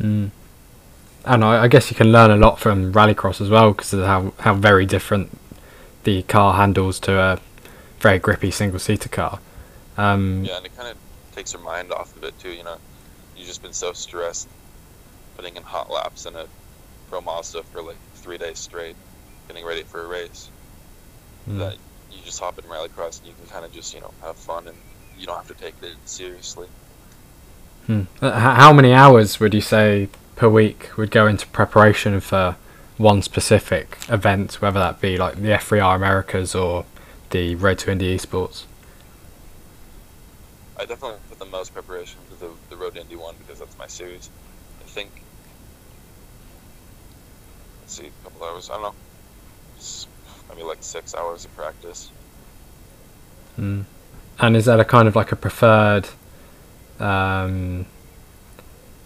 Mm. 0.00 0.30
And 1.24 1.44
I, 1.44 1.64
I 1.64 1.68
guess 1.68 1.90
you 1.90 1.96
can 1.96 2.12
learn 2.12 2.30
a 2.30 2.36
lot 2.36 2.58
from 2.58 2.92
rallycross 2.92 3.40
as 3.40 3.50
well 3.50 3.72
because 3.72 3.92
of 3.92 4.04
how, 4.06 4.32
how 4.40 4.54
very 4.54 4.86
different 4.86 5.36
the 6.04 6.22
car 6.22 6.54
handles 6.54 7.00
to 7.00 7.18
a 7.18 7.40
very 8.00 8.18
grippy 8.18 8.50
single 8.50 8.78
seater 8.78 9.08
car. 9.08 9.40
Um, 9.96 10.44
Yeah, 10.44 10.56
and 10.58 10.66
it 10.66 10.76
kind 10.76 10.88
of 10.88 10.96
takes 11.34 11.52
your 11.52 11.62
mind 11.62 11.92
off 11.92 12.16
of 12.16 12.24
it 12.24 12.38
too. 12.38 12.50
You 12.50 12.64
know, 12.64 12.76
you've 13.36 13.46
just 13.46 13.62
been 13.62 13.72
so 13.72 13.92
stressed 13.92 14.48
putting 15.36 15.56
in 15.56 15.62
hot 15.62 15.90
laps 15.90 16.26
in 16.26 16.34
a 16.34 16.46
Pro 17.08 17.20
Mazda 17.20 17.62
for 17.64 17.80
like 17.82 17.96
three 18.16 18.38
days 18.38 18.58
straight, 18.58 18.96
getting 19.46 19.64
ready 19.64 19.82
for 19.82 20.04
a 20.04 20.06
race. 20.06 20.50
mm. 21.48 21.58
That 21.58 21.76
you 22.10 22.18
just 22.24 22.40
hop 22.40 22.58
in 22.58 22.64
rallycross 22.64 23.18
and 23.18 23.28
you 23.28 23.34
can 23.34 23.46
kind 23.50 23.64
of 23.64 23.72
just 23.72 23.94
you 23.94 24.00
know 24.00 24.12
have 24.22 24.36
fun 24.36 24.66
and 24.68 24.76
you 25.18 25.26
don't 25.26 25.36
have 25.36 25.48
to 25.48 25.54
take 25.54 25.74
it 25.82 25.94
seriously. 26.04 26.68
Hmm. 27.86 28.02
Uh, 28.20 28.32
How 28.38 28.72
many 28.72 28.92
hours 28.92 29.40
would 29.40 29.54
you 29.54 29.60
say 29.60 30.08
per 30.36 30.48
week 30.48 30.90
would 30.96 31.10
go 31.10 31.26
into 31.26 31.46
preparation 31.46 32.20
for 32.20 32.56
one 32.98 33.22
specific 33.22 33.96
event, 34.08 34.60
whether 34.60 34.78
that 34.78 35.00
be 35.00 35.16
like 35.16 35.36
the 35.36 35.48
F3R 35.48 35.96
Americas 35.96 36.54
or 36.54 36.84
the 37.30 37.54
Road 37.54 37.78
to 37.80 37.90
Indy 37.90 38.16
Esports? 38.16 38.64
I 40.76 40.84
definitely 40.84 41.18
put 41.28 41.38
the 41.38 41.46
most 41.46 41.74
preparation 41.74 42.18
into 42.30 42.44
the, 42.44 42.50
the 42.70 42.76
Road 42.76 42.94
to 42.94 43.00
Indy 43.00 43.16
one 43.16 43.34
because 43.38 43.58
that's 43.58 43.76
my 43.78 43.86
series. 43.86 44.30
I 44.80 44.84
think. 44.88 45.10
Let's 47.82 47.94
see, 47.94 48.06
a 48.06 48.24
couple 48.24 48.46
hours. 48.46 48.70
I 48.70 48.74
don't 48.74 48.82
know. 48.82 48.94
Maybe 50.48 50.62
like 50.62 50.78
six 50.80 51.14
hours 51.14 51.44
of 51.44 51.54
practice. 51.56 52.10
Mm. 53.58 53.84
And 54.38 54.56
is 54.56 54.66
that 54.66 54.78
a 54.78 54.84
kind 54.84 55.08
of 55.08 55.16
like 55.16 55.32
a 55.32 55.36
preferred, 55.36 56.08
um, 57.00 57.86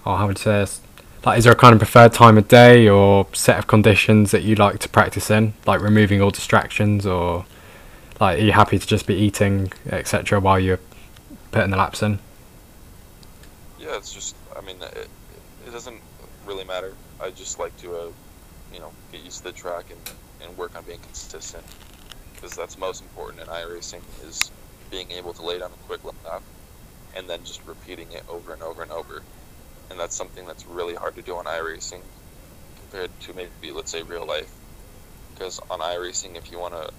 or 0.04 0.18
how 0.18 0.26
would 0.26 0.38
you 0.38 0.42
say 0.42 0.52
this? 0.60 0.80
Like, 1.24 1.38
is 1.38 1.44
there 1.44 1.52
a 1.52 1.56
kind 1.56 1.72
of 1.72 1.78
preferred 1.78 2.12
time 2.12 2.36
of 2.36 2.48
day 2.48 2.88
or 2.88 3.26
set 3.32 3.58
of 3.58 3.66
conditions 3.66 4.30
that 4.32 4.42
you 4.42 4.56
like 4.56 4.78
to 4.80 4.88
practice 4.88 5.30
in, 5.30 5.54
like 5.66 5.80
removing 5.80 6.20
all 6.20 6.30
distractions, 6.30 7.06
or 7.06 7.46
like 8.22 8.38
are 8.38 8.42
you 8.42 8.52
happy 8.52 8.78
to 8.78 8.86
just 8.86 9.06
be 9.06 9.14
eating, 9.14 9.72
etc., 9.86 10.38
while 10.38 10.58
you're 10.58 10.78
putting 11.50 11.70
the 11.70 11.76
laps 11.76 12.02
in? 12.02 12.20
Yeah, 13.80 13.96
it's 13.96 14.12
just. 14.12 14.36
I 14.56 14.60
mean, 14.60 14.76
it, 14.80 15.08
it 15.66 15.70
doesn't 15.72 16.00
really 16.46 16.64
matter. 16.64 16.94
I 17.20 17.30
just 17.30 17.58
like 17.58 17.76
to, 17.78 17.96
uh, 17.96 18.08
you 18.72 18.78
know, 18.78 18.92
get 19.10 19.22
used 19.22 19.38
to 19.38 19.44
the 19.44 19.52
track 19.52 19.86
and, 19.90 20.00
and 20.46 20.56
work 20.56 20.76
on 20.76 20.84
being 20.84 21.00
consistent 21.00 21.64
because 22.34 22.56
that's 22.56 22.78
most 22.78 23.02
important 23.02 23.42
in 23.42 23.48
iRacing 23.48 24.02
is 24.24 24.50
being 24.90 25.10
able 25.12 25.32
to 25.32 25.42
lay 25.42 25.58
down 25.58 25.70
a 25.72 25.86
quick 25.86 26.00
lap 26.04 26.42
and 27.16 27.28
then 27.28 27.40
just 27.44 27.64
repeating 27.66 28.10
it 28.12 28.22
over 28.28 28.52
and 28.52 28.62
over 28.62 28.82
and 28.82 28.92
over. 28.92 29.22
And 29.90 29.98
that's 29.98 30.14
something 30.14 30.46
that's 30.46 30.64
really 30.66 30.94
hard 30.94 31.16
to 31.16 31.22
do 31.22 31.34
on 31.36 31.44
iRacing 31.46 32.00
compared 32.80 33.10
to 33.20 33.34
maybe, 33.34 33.72
let's 33.72 33.90
say, 33.90 34.02
real 34.02 34.26
life. 34.26 34.52
Because 35.34 35.60
on 35.70 35.80
iRacing, 35.80 36.36
if 36.36 36.50
you 36.52 36.58
want 36.58 36.74
to 36.74 36.92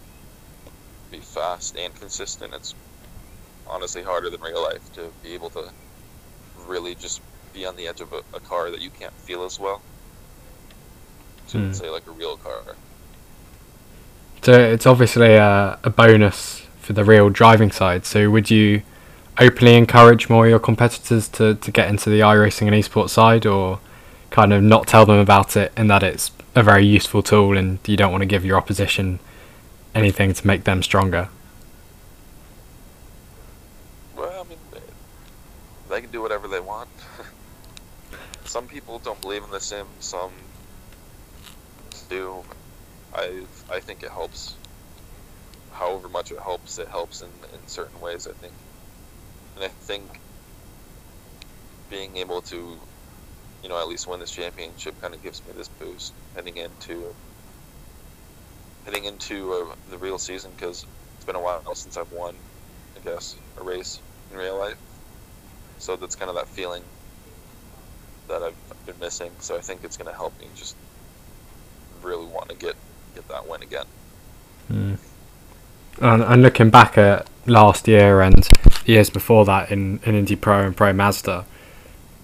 be 1.13 1.21
fast 1.21 1.77
and 1.77 1.93
consistent, 1.95 2.53
it's 2.53 2.75
honestly 3.67 4.03
harder 4.03 4.29
than 4.29 4.41
real 4.41 4.63
life 4.63 4.91
to 4.93 5.13
be 5.23 5.33
able 5.33 5.49
to 5.51 5.71
really 6.67 6.95
just 6.95 7.21
be 7.53 7.65
on 7.65 7.75
the 7.75 7.87
edge 7.87 8.01
of 8.01 8.11
a, 8.13 8.23
a 8.35 8.39
car 8.39 8.71
that 8.71 8.81
you 8.81 8.89
can't 8.89 9.13
feel 9.19 9.43
as 9.45 9.59
well. 9.59 9.81
To 11.49 11.59
Hmm. 11.59 11.71
say 11.73 11.89
like 11.89 12.07
a 12.07 12.11
real 12.11 12.37
car. 12.37 12.77
So 14.43 14.53
it's 14.53 14.85
obviously 14.85 15.35
a, 15.35 15.79
a 15.83 15.89
bonus 15.89 16.61
for 16.79 16.93
the 16.93 17.03
real 17.05 17.29
driving 17.29 17.71
side. 17.71 18.05
So 18.05 18.29
would 18.29 18.49
you 18.51 18.81
openly 19.39 19.75
encourage 19.75 20.29
more 20.29 20.45
of 20.45 20.49
your 20.49 20.59
competitors 20.59 21.27
to, 21.29 21.55
to 21.55 21.71
get 21.71 21.89
into 21.89 22.09
the 22.09 22.19
iRacing 22.19 22.67
and 22.67 22.75
esports 22.75 23.11
side, 23.11 23.45
or 23.45 23.79
kind 24.29 24.51
of 24.53 24.61
not 24.63 24.87
tell 24.87 25.05
them 25.05 25.19
about 25.19 25.55
it 25.55 25.71
and 25.77 25.89
that 25.89 26.03
it's 26.03 26.31
a 26.55 26.63
very 26.63 26.85
useful 26.85 27.23
tool 27.23 27.57
and 27.57 27.79
you 27.87 27.95
don't 27.95 28.11
want 28.11 28.21
to 28.21 28.25
give 28.27 28.43
your 28.45 28.57
opposition 28.57 29.19
anything 29.95 30.33
to 30.33 30.47
make 30.47 30.63
them 30.63 30.83
stronger? 30.83 31.29
Well, 34.15 34.45
I 34.45 34.49
mean, 34.49 34.57
they, 35.89 36.01
can 36.01 36.11
do 36.11 36.21
whatever 36.21 36.47
they 36.47 36.59
want. 36.59 36.89
some 38.45 38.67
people 38.67 38.99
don't 38.99 39.21
believe 39.21 39.43
in 39.43 39.51
the 39.51 39.59
sim. 39.59 39.87
Some 39.99 40.31
do. 42.09 42.43
I 43.13 43.43
I 43.69 43.79
think 43.79 44.03
it 44.03 44.09
helps. 44.09 44.55
However 45.71 46.07
much 46.07 46.31
it 46.31 46.39
helps, 46.39 46.77
it 46.77 46.87
helps 46.87 47.21
in, 47.21 47.29
in 47.53 47.67
certain 47.67 47.99
ways. 47.99 48.27
I 48.27 48.33
think, 48.33 48.53
and 49.55 49.65
I 49.65 49.69
think 49.69 50.19
being 51.89 52.17
able 52.17 52.41
to, 52.43 52.77
you 53.63 53.69
know, 53.69 53.79
at 53.79 53.87
least 53.87 54.07
win 54.07 54.19
this 54.19 54.31
championship 54.31 54.99
kind 55.01 55.13
of 55.13 55.23
gives 55.23 55.41
me 55.45 55.53
this 55.55 55.67
boost 55.67 56.13
heading 56.35 56.57
into 56.57 57.13
heading 58.85 59.05
into 59.05 59.53
uh, 59.53 59.75
the 59.89 59.97
real 59.97 60.17
season 60.17 60.51
because 60.55 60.85
it's 61.15 61.25
been 61.25 61.35
a 61.35 61.41
while 61.41 61.75
since 61.75 61.97
I've 61.97 62.11
won, 62.11 62.35
I 62.97 63.03
guess, 63.03 63.35
a 63.59 63.63
race 63.63 63.99
in 64.31 64.37
real 64.37 64.57
life. 64.57 64.77
So 65.79 65.95
that's 65.95 66.15
kind 66.15 66.29
of 66.29 66.35
that 66.35 66.47
feeling 66.47 66.83
that 68.27 68.41
I've 68.41 68.85
been 68.85 68.99
missing. 68.99 69.31
So 69.39 69.57
I 69.57 69.61
think 69.61 69.83
it's 69.83 69.97
going 69.97 70.09
to 70.09 70.15
help 70.15 70.37
me 70.39 70.47
just 70.55 70.75
really 72.01 72.25
want 72.25 72.49
to 72.49 72.55
get 72.55 72.75
get 73.15 73.27
that 73.27 73.47
win 73.47 73.61
again. 73.61 73.85
Mm. 74.71 74.97
And, 76.01 76.23
and 76.23 76.41
looking 76.41 76.69
back 76.69 76.97
at 76.97 77.27
last 77.45 77.87
year 77.87 78.21
and 78.21 78.47
years 78.85 79.09
before 79.09 79.45
that 79.45 79.71
in, 79.71 79.99
in 80.05 80.15
Indy 80.15 80.35
Pro 80.35 80.65
and 80.65 80.75
Pro 80.75 80.91
Mazda, 80.93 81.45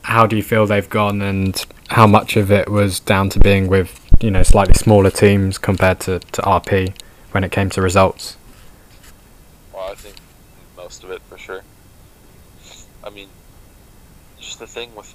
how 0.04 0.26
do 0.26 0.36
you 0.36 0.44
feel 0.44 0.66
they've 0.66 0.90
gone 0.90 1.22
and 1.22 1.66
how 1.90 2.08
much 2.08 2.36
of 2.36 2.52
it 2.52 2.70
was 2.70 3.00
down 3.00 3.30
to 3.30 3.40
being 3.40 3.68
with, 3.68 4.09
you 4.20 4.32
know, 4.32 4.44
slightly 4.44 4.74
smaller 4.74 5.10
teams 5.10 5.58
compared 5.58 6.00
to, 6.02 6.20
to 6.20 6.42
RP 6.42 6.94
when 7.32 7.44
it 7.44 7.52
came 7.52 7.70
to 7.70 7.82
results? 7.82 8.38
Well, 9.74 9.92
I 9.92 9.96
think 9.96 10.18
most 10.76 11.04
of 11.04 11.12
it 11.12 11.22
for 11.30 11.38
sure. 11.38 11.62
I 13.04 13.10
mean, 13.10 13.30
just 14.40 14.60
the 14.60 14.68
thing 14.68 14.94
with, 14.96 15.14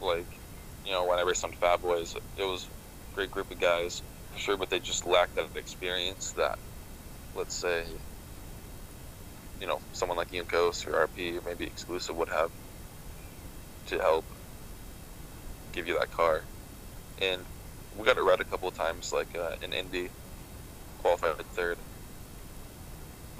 like, 0.00 0.26
you 0.86 0.92
know, 0.92 1.06
when 1.06 1.18
I 1.18 1.22
raced 1.22 1.44
on 1.44 1.52
Fat 1.52 1.82
Boys, 1.82 2.14
it 2.38 2.44
was 2.44 2.68
a 3.12 3.14
great 3.14 3.30
group 3.30 3.50
of 3.50 3.60
guys, 3.60 4.02
for 4.32 4.38
sure, 4.38 4.56
but 4.56 4.70
they 4.70 4.78
just 4.78 5.06
lacked 5.06 5.34
that 5.34 5.56
experience 5.56 6.32
that, 6.32 6.58
let's 7.34 7.54
say, 7.54 7.84
you 9.60 9.66
know, 9.66 9.80
someone 9.92 10.16
like 10.16 10.32
Ian 10.32 10.46
or 10.46 10.70
RP 10.72 11.38
or 11.38 11.42
maybe 11.44 11.64
Exclusive 11.64 12.16
would 12.16 12.28
have 12.28 12.50
to 13.86 13.98
help 13.98 14.24
give 15.72 15.86
you 15.86 15.98
that 15.98 16.10
car. 16.12 16.42
And 17.20 17.44
we 18.00 18.06
got 18.06 18.16
it 18.16 18.22
right 18.22 18.40
a 18.40 18.44
couple 18.44 18.68
of 18.68 18.74
times, 18.74 19.12
like 19.12 19.36
uh, 19.36 19.56
in 19.62 19.72
Indy, 19.72 20.08
qualified 21.02 21.36
third 21.54 21.78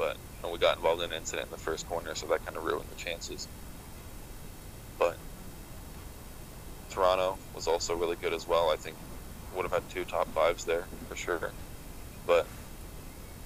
but 0.00 0.16
you 0.16 0.46
know, 0.46 0.52
we 0.52 0.58
got 0.58 0.78
involved 0.78 1.02
in 1.02 1.12
an 1.12 1.18
incident 1.18 1.48
in 1.48 1.52
the 1.52 1.58
first 1.58 1.86
corner, 1.86 2.14
so 2.14 2.26
that 2.28 2.42
kind 2.46 2.56
of 2.56 2.64
ruined 2.64 2.88
the 2.88 2.94
chances. 2.96 3.46
But 4.98 5.16
Toronto 6.88 7.36
was 7.54 7.68
also 7.68 7.94
really 7.94 8.16
good 8.16 8.32
as 8.32 8.48
well. 8.48 8.70
I 8.70 8.76
think 8.76 8.96
would 9.54 9.64
have 9.64 9.72
had 9.72 9.88
two 9.90 10.04
top 10.04 10.26
fives 10.28 10.64
there 10.64 10.86
for 11.08 11.16
sure. 11.16 11.52
But 12.26 12.46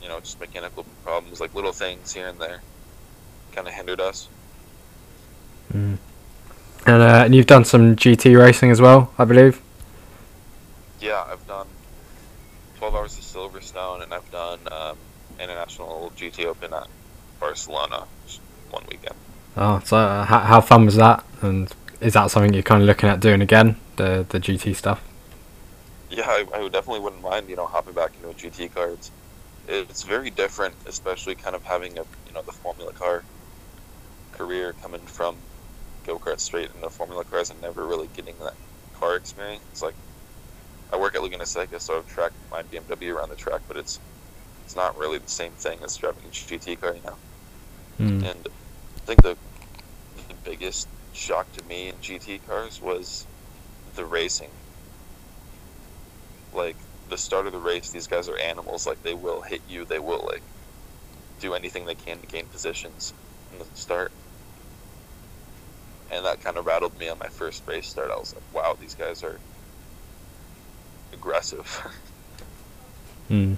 you 0.00 0.09
know, 0.09 0.21
just 0.21 0.38
mechanical 0.38 0.85
problems, 1.02 1.40
like 1.40 1.54
little 1.54 1.73
things 1.73 2.12
here 2.12 2.28
and 2.28 2.38
there, 2.38 2.61
kind 3.50 3.66
of 3.66 3.75
hindered 3.75 4.00
us. 4.00 4.28
Mm. 5.73 5.99
And, 6.87 7.02
uh, 7.02 7.23
and 7.25 7.35
you've 7.35 7.47
done 7.47 7.64
some 7.64 7.97
GT 7.97 8.38
racing 8.38 8.71
as 8.71 8.80
well, 8.80 9.12
I 9.18 9.25
believe? 9.25 9.61
Yeah, 11.04 11.23
I've 11.30 11.46
done 11.46 11.66
12 12.78 12.94
hours 12.94 13.18
of 13.18 13.25
Silverstone, 13.25 14.02
and 14.02 14.14
I've 14.14 14.30
done 14.30 14.58
um, 14.73 14.96
International 15.38 16.11
GT 16.16 16.46
Open 16.46 16.73
at 16.73 16.87
Barcelona 17.38 18.06
one 18.70 18.84
weekend. 18.90 19.14
Oh, 19.54 19.82
so 19.84 19.99
uh, 19.99 20.25
how, 20.25 20.38
how 20.38 20.61
fun 20.62 20.87
was 20.87 20.96
that? 20.96 21.23
And 21.42 21.70
is 22.00 22.14
that 22.14 22.30
something 22.30 22.54
you're 22.54 22.62
kind 22.62 22.80
of 22.80 22.87
looking 22.87 23.11
at 23.11 23.20
doing 23.20 23.42
again, 23.42 23.76
the, 23.96 24.25
the 24.30 24.40
GT 24.40 24.75
stuff? 24.75 25.02
Yeah, 26.08 26.25
I, 26.26 26.46
I 26.54 26.62
would 26.62 26.73
definitely 26.73 27.00
wouldn't 27.00 27.20
mind, 27.20 27.50
you 27.50 27.56
know, 27.56 27.66
hopping 27.66 27.92
back 27.92 28.12
into 28.14 28.30
a 28.30 28.32
GT 28.32 28.75
car. 28.75 28.88
It's, 28.88 29.11
it's 29.68 30.04
very 30.04 30.30
different, 30.30 30.75
especially 30.87 31.34
kind 31.34 31.54
of 31.54 31.62
having 31.64 31.99
a, 31.99 32.04
you 32.26 32.32
know, 32.32 32.40
the 32.40 32.52
Formula 32.52 32.94
car 32.94 33.23
career 34.32 34.75
coming 34.80 35.02
from 35.02 35.37
go 36.06 36.18
kart 36.18 36.40
straight 36.40 36.70
into 36.75 36.88
Formula 36.88 37.25
cars 37.25 37.50
and 37.50 37.61
never 37.61 37.84
really 37.84 38.08
getting 38.16 38.38
that 38.38 38.54
car 38.99 39.16
experience. 39.16 39.62
It's 39.70 39.82
like 39.82 39.94
I 40.94 40.96
work 40.96 41.16
at 41.16 41.22
Laguna 41.22 41.44
Seca, 41.44 41.80
so 41.80 41.98
I've 41.98 42.06
tracked 42.06 42.36
my 42.52 42.62
BMW 42.62 43.16
around 43.16 43.28
the 43.28 43.34
track, 43.34 43.62
but 43.66 43.76
it's 43.76 43.98
it's 44.64 44.76
not 44.76 44.96
really 44.96 45.18
the 45.18 45.28
same 45.28 45.50
thing 45.50 45.80
as 45.82 45.96
driving 45.96 46.22
a 46.24 46.28
GT 46.28 46.80
car, 46.80 46.94
you 46.94 47.02
know. 47.02 47.18
Mm. 47.98 48.30
And 48.30 48.46
I 48.46 49.00
think 49.04 49.22
the 49.22 49.36
the 50.28 50.34
biggest 50.44 50.86
shock 51.12 51.50
to 51.54 51.64
me 51.64 51.88
in 51.88 51.96
GT 51.96 52.46
cars 52.46 52.80
was 52.80 53.26
the 53.96 54.04
racing. 54.04 54.50
Like 56.54 56.76
the 57.10 57.18
start 57.18 57.46
of 57.46 57.52
the 57.52 57.58
race, 57.58 57.90
these 57.90 58.06
guys 58.06 58.28
are 58.28 58.38
animals. 58.38 58.86
Like 58.86 59.02
they 59.02 59.14
will 59.14 59.40
hit 59.42 59.62
you. 59.68 59.84
They 59.84 59.98
will 59.98 60.24
like 60.24 60.42
do 61.40 61.54
anything 61.54 61.86
they 61.86 61.96
can 61.96 62.18
to 62.18 62.26
gain 62.28 62.46
positions 62.46 63.12
in 63.52 63.58
the 63.58 63.66
start. 63.74 64.12
And 66.12 66.24
that 66.24 66.40
kind 66.40 66.56
of 66.56 66.66
rattled 66.66 66.96
me 67.00 67.08
on 67.08 67.18
my 67.18 67.26
first 67.26 67.66
race 67.66 67.88
start. 67.88 68.12
I 68.12 68.16
was 68.16 68.32
like, 68.32 68.54
wow, 68.54 68.76
these 68.80 68.94
guys 68.94 69.24
are 69.24 69.40
aggressive. 71.14 71.87
Mm. 73.30 73.56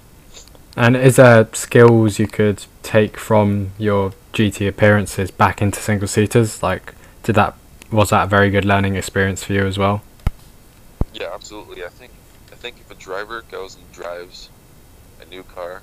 And 0.77 0.97
is 0.97 1.17
there 1.17 1.49
skills 1.55 2.19
you 2.21 2.29
could 2.29 2.65
take 2.83 3.17
from 3.17 3.73
your 3.79 4.13
GT 4.33 4.69
appearances 4.69 5.31
back 5.31 5.61
into 5.61 5.81
single 5.81 6.07
seaters? 6.07 6.63
Like, 6.63 6.95
did 7.25 7.35
that 7.35 7.55
was 7.91 8.11
that 8.11 8.25
a 8.25 8.27
very 8.27 8.51
good 8.51 8.65
learning 8.65 8.95
experience 8.95 9.43
for 9.43 9.53
you 9.55 9.67
as 9.67 9.79
well? 9.79 10.03
Yeah, 11.15 11.31
absolutely. 11.33 11.85
I 11.85 11.89
think 11.89 12.13
I 12.53 12.57
think 12.57 12.77
if 12.79 12.91
a 12.91 12.95
driver 12.95 13.43
goes 13.51 13.75
and 13.75 13.91
drives 13.93 14.51
a 15.21 15.25
new 15.25 15.43
car 15.43 15.83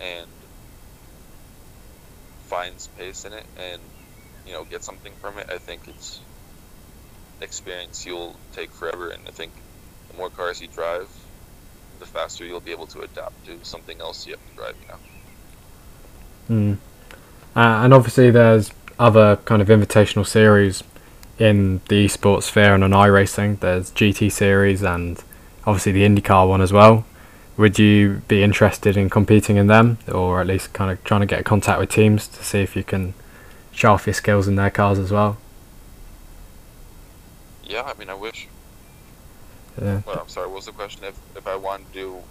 and 0.00 0.28
finds 2.46 2.86
pace 2.98 3.24
in 3.24 3.32
it 3.32 3.44
and 3.58 3.80
you 4.46 4.52
know 4.52 4.64
gets 4.64 4.86
something 4.86 5.12
from 5.20 5.38
it, 5.38 5.48
I 5.50 5.58
think 5.58 5.88
it's 5.88 6.20
experience 7.40 8.06
you'll 8.06 8.36
take 8.52 8.70
forever. 8.70 9.10
And 9.10 9.26
I 9.26 9.32
think 9.32 9.52
the 10.12 10.18
more 10.18 10.30
cars 10.30 10.60
you 10.60 10.68
drive, 10.68 11.08
the 11.98 12.06
faster 12.06 12.44
you'll 12.44 12.60
be 12.60 12.70
able 12.70 12.86
to 12.86 13.00
adapt 13.00 13.44
to 13.46 13.58
something 13.62 14.00
else 14.00 14.26
you 14.26 14.34
have 14.34 14.50
to 14.50 14.56
drive. 14.56 14.76
Know. 14.88 14.96
Mm. 16.50 16.76
Uh, 17.54 17.84
and 17.84 17.94
obviously, 17.94 18.30
there's 18.30 18.70
other 18.98 19.36
kind 19.44 19.60
of 19.60 19.68
invitational 19.68 20.26
series 20.26 20.82
in 21.38 21.80
the 21.88 22.06
esports 22.06 22.44
sphere 22.44 22.74
and 22.74 22.84
on 22.84 22.90
iRacing. 22.90 23.60
There's 23.60 23.90
GT 23.90 24.30
series 24.30 24.82
and 24.82 25.22
obviously 25.66 25.92
the 25.92 26.02
IndyCar 26.02 26.48
one 26.48 26.60
as 26.60 26.72
well. 26.72 27.04
would 27.56 27.78
you 27.78 28.22
be 28.28 28.42
interested 28.42 28.96
in 28.96 29.10
competing 29.10 29.56
in 29.56 29.66
them, 29.66 29.98
or 30.10 30.40
at 30.40 30.46
least 30.46 30.72
kind 30.72 30.90
of 30.90 31.02
trying 31.04 31.20
to 31.20 31.26
get 31.26 31.38
in 31.38 31.44
contact 31.44 31.78
with 31.78 31.90
teams 31.90 32.26
to 32.28 32.42
see 32.42 32.60
if 32.60 32.74
you 32.74 32.82
can 32.82 33.14
show 33.72 33.92
off 33.92 34.06
your 34.06 34.14
skills 34.14 34.48
in 34.48 34.56
their 34.56 34.70
cars 34.70 34.98
as 34.98 35.10
well? 35.10 35.36
Yeah, 37.64 37.82
I 37.82 37.94
mean, 37.98 38.08
I 38.08 38.14
wish. 38.14 38.48
Yeah. 39.80 40.02
Well, 40.06 40.18
I'm 40.20 40.28
sorry. 40.28 40.46
What 40.48 40.56
was 40.56 40.66
the 40.66 40.72
question? 40.72 41.04
If 41.04 41.20
if 41.34 41.46
I 41.46 41.56
want 41.56 41.86
to 41.86 41.92
do 41.92 42.24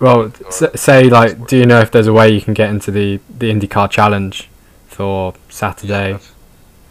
Well, 0.00 0.32
s- 0.48 0.80
say 0.80 1.08
like, 1.08 1.46
do 1.46 1.56
you 1.56 1.66
know 1.66 1.80
if 1.80 1.90
there's 1.90 2.06
a 2.06 2.12
way 2.12 2.30
you 2.30 2.40
can 2.40 2.54
get 2.54 2.70
into 2.70 2.90
the 2.90 3.20
the 3.28 3.50
IndyCar 3.50 3.90
Challenge 3.90 4.48
for 4.86 5.34
Saturday? 5.48 6.12
Yeah, 6.12 6.32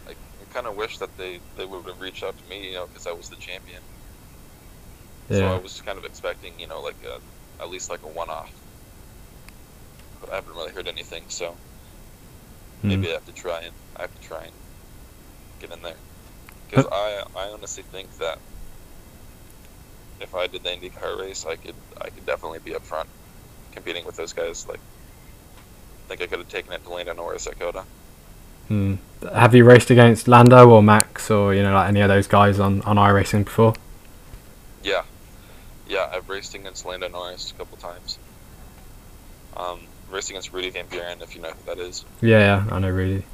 I, 0.06 0.16
I 0.40 0.44
kind 0.46 0.66
of 0.66 0.76
wish 0.76 0.98
that 0.98 1.16
they, 1.16 1.40
they 1.56 1.66
would 1.66 1.86
have 1.86 2.00
reached 2.00 2.24
out 2.24 2.38
to 2.38 2.44
me, 2.46 2.68
you 2.68 2.74
know, 2.74 2.86
because 2.88 3.06
I 3.06 3.12
was 3.12 3.28
the 3.30 3.36
champion. 3.36 3.82
Yeah. 5.28 5.38
So 5.38 5.46
I 5.54 5.58
was 5.58 5.80
kind 5.80 5.98
of 5.98 6.04
expecting, 6.04 6.58
you 6.58 6.66
know, 6.66 6.80
like 6.82 7.02
a, 7.04 7.20
at 7.62 7.68
least 7.70 7.90
like 7.90 8.02
a 8.02 8.08
one-off. 8.08 8.52
But 10.20 10.30
I 10.30 10.36
haven't 10.36 10.54
really 10.54 10.72
heard 10.72 10.86
anything, 10.88 11.28
so 11.28 11.60
Hmm. 12.82 12.88
maybe 12.88 13.08
I 13.10 13.14
have 13.14 13.24
to 13.26 13.32
try 13.32 13.62
and 13.62 13.74
I 13.96 14.02
have 14.02 14.14
to 14.14 14.20
try 14.20 14.44
and 14.44 14.54
get 15.58 15.70
in 15.72 15.82
there. 15.82 16.00
Because 16.68 16.86
I 16.92 17.24
I 17.34 17.48
honestly 17.50 17.84
think 17.84 18.16
that 18.18 18.42
if 20.20 20.34
I 20.34 20.46
did 20.46 20.62
the 20.62 20.70
IndyCar 20.70 21.18
race, 21.20 21.46
I 21.46 21.56
could 21.56 21.74
I 22.00 22.10
could 22.10 22.26
definitely 22.26 22.60
be 22.60 22.74
up 22.74 22.82
front, 22.82 23.08
competing 23.72 24.04
with 24.04 24.16
those 24.16 24.32
guys. 24.32 24.66
Like, 24.68 24.80
I 24.80 26.08
think 26.08 26.22
I 26.22 26.26
could 26.26 26.38
have 26.38 26.48
taken 26.48 26.72
it 26.72 26.82
to 26.84 26.90
Lando 26.90 27.14
Norris 27.14 27.46
at 27.46 27.58
COTA. 27.58 27.84
Hmm. 28.68 28.94
Have 29.32 29.54
you 29.54 29.64
raced 29.64 29.90
against 29.90 30.28
Lando 30.28 30.68
or 30.68 30.82
Max 30.82 31.30
or 31.30 31.54
you 31.54 31.62
know 31.62 31.72
like 31.72 31.88
any 31.88 32.00
of 32.00 32.08
those 32.08 32.26
guys 32.26 32.58
on 32.58 32.82
on 32.82 32.96
iRacing 32.96 33.44
before? 33.44 33.74
Yeah, 34.82 35.02
yeah. 35.88 36.10
I've 36.12 36.28
raced 36.28 36.54
against 36.54 36.84
Lando 36.84 37.08
Norris 37.08 37.50
a 37.50 37.54
couple 37.54 37.76
times. 37.78 38.18
Um, 39.56 39.80
raced 40.10 40.30
against 40.30 40.52
Rudy 40.52 40.70
Van 40.70 40.86
Buren, 40.86 41.20
if 41.20 41.34
you 41.34 41.42
know 41.42 41.50
who 41.50 41.64
that 41.66 41.78
is. 41.78 42.04
Yeah, 42.20 42.38
yeah, 42.38 42.74
I 42.74 42.78
know 42.78 42.90
Rudy. 42.90 43.24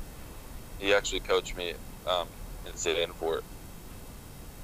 He 0.79 0.95
actually 0.95 1.21
coached 1.21 1.57
me 1.57 1.75
um, 2.07 2.29
in 2.67 2.73
Zandvoort. 2.73 3.43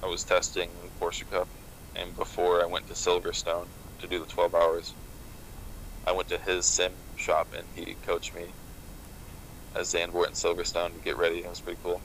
I 0.03 0.07
was 0.07 0.23
testing 0.23 0.69
Porsche 0.99 1.29
Cup, 1.29 1.47
and 1.95 2.15
before 2.15 2.61
I 2.61 2.65
went 2.65 2.87
to 2.87 2.93
Silverstone 2.93 3.67
to 3.99 4.07
do 4.07 4.19
the 4.19 4.25
12 4.25 4.55
hours, 4.55 4.93
I 6.05 6.11
went 6.11 6.29
to 6.29 6.37
his 6.37 6.65
sim 6.65 6.91
shop 7.17 7.47
and 7.55 7.65
he 7.75 7.95
coached 8.05 8.33
me 8.35 8.45
at 9.75 9.81
Zandvoort 9.81 10.27
and 10.27 10.35
Silverstone 10.35 10.93
to 10.93 10.99
get 11.03 11.17
ready. 11.17 11.39
It 11.39 11.49
was 11.49 11.59
pretty 11.59 11.79
cool. 11.83 12.01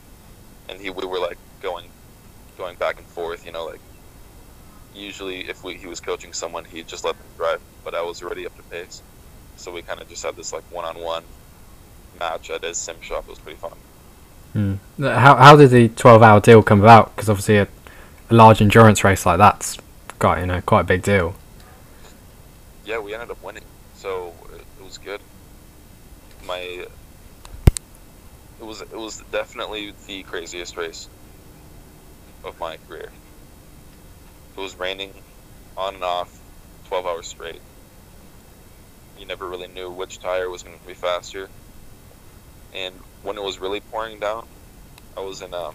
And 0.68 0.80
he 0.80 0.90
we 0.90 1.06
were 1.06 1.18
like 1.18 1.38
going 1.62 1.86
going 2.58 2.76
back 2.76 2.98
and 2.98 3.06
forth, 3.06 3.46
you 3.46 3.52
know, 3.52 3.66
like 3.66 3.80
usually 4.94 5.48
if 5.48 5.62
we, 5.62 5.74
he 5.74 5.86
was 5.86 6.00
coaching 6.00 6.32
someone, 6.32 6.64
he'd 6.64 6.88
just 6.88 7.04
let 7.04 7.16
them 7.16 7.26
drive, 7.36 7.60
but 7.84 7.94
I 7.94 8.02
was 8.02 8.22
already 8.22 8.46
up 8.46 8.56
to 8.56 8.62
pace. 8.64 9.02
So 9.56 9.72
we 9.72 9.82
kind 9.82 10.00
of 10.00 10.08
just 10.08 10.22
had 10.22 10.36
this 10.36 10.52
like 10.52 10.64
one-on-one 10.70 11.24
match 12.18 12.50
at 12.50 12.64
his 12.64 12.76
sim 12.76 13.00
shop. 13.00 13.24
It 13.24 13.30
was 13.30 13.38
pretty 13.38 13.58
fun. 13.58 13.72
Hmm. 14.52 14.74
How 14.98 15.36
how 15.36 15.56
did 15.56 15.70
the 15.70 15.88
twelve 15.88 16.22
hour 16.22 16.40
deal 16.40 16.62
come 16.62 16.80
about? 16.80 17.14
Because 17.14 17.28
obviously 17.28 17.58
a, 17.58 17.68
a 18.30 18.34
large 18.34 18.60
endurance 18.60 19.04
race 19.04 19.24
like 19.24 19.38
that's 19.38 19.76
got 20.18 20.38
you 20.40 20.46
know 20.46 20.60
quite 20.62 20.80
a 20.80 20.84
big 20.84 21.02
deal. 21.02 21.34
yeah, 22.84 22.98
we 22.98 23.14
ended 23.14 23.30
up 23.30 23.42
winning, 23.42 23.64
so 23.94 24.32
it, 24.54 24.84
was 24.84 24.98
good. 24.98 25.20
My 26.46 26.58
it 26.58 26.90
was 28.60 28.80
it 28.80 28.96
was 28.96 29.22
definitely 29.32 29.92
the 30.06 30.22
craziest 30.22 30.76
race 30.76 31.08
of 32.44 32.58
my 32.60 32.76
career. 32.88 33.10
It 34.56 34.60
was 34.60 34.78
raining 34.78 35.12
on 35.76 35.94
and 35.94 36.04
off, 36.04 36.38
twelve 36.88 37.06
hours 37.06 37.26
straight. 37.26 37.60
You 39.18 39.26
never 39.26 39.48
really 39.48 39.68
knew 39.68 39.90
which 39.90 40.18
tire 40.20 40.48
was 40.50 40.62
going 40.62 40.78
to 40.78 40.86
be 40.86 40.94
faster. 40.94 41.48
And 42.74 42.94
when 43.22 43.38
it 43.38 43.42
was 43.42 43.58
really 43.58 43.80
pouring 43.80 44.20
down, 44.20 44.46
I 45.16 45.20
was 45.20 45.42
in 45.42 45.52
um 45.54 45.74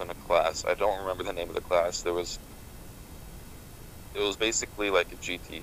was 0.00 0.08
in 0.08 0.16
a 0.16 0.26
class. 0.26 0.64
I 0.64 0.74
don't 0.74 0.98
remember 1.00 1.22
the 1.22 1.32
name 1.32 1.48
of 1.48 1.54
the 1.54 1.60
class. 1.60 2.02
There 2.02 2.12
was 2.12 2.38
it 4.14 4.20
was 4.20 4.36
basically 4.36 4.90
like 4.90 5.12
a 5.12 5.16
GT. 5.16 5.62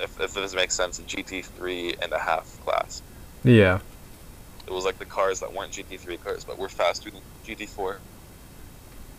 If, 0.00 0.20
if 0.20 0.34
this 0.34 0.54
makes 0.54 0.74
sense, 0.74 0.98
a 0.98 1.02
GT 1.02 1.44
three 1.44 1.94
and 2.00 2.12
a 2.12 2.18
half 2.18 2.58
class. 2.64 3.02
Yeah. 3.44 3.80
It 4.66 4.72
was 4.72 4.84
like 4.84 4.98
the 4.98 5.04
cars 5.04 5.40
that 5.40 5.52
weren't 5.52 5.72
GT 5.72 5.98
three 5.98 6.16
cars, 6.16 6.44
but 6.44 6.58
were 6.58 6.68
faster 6.68 7.10
than 7.10 7.20
GT 7.44 7.68
four. 7.68 7.98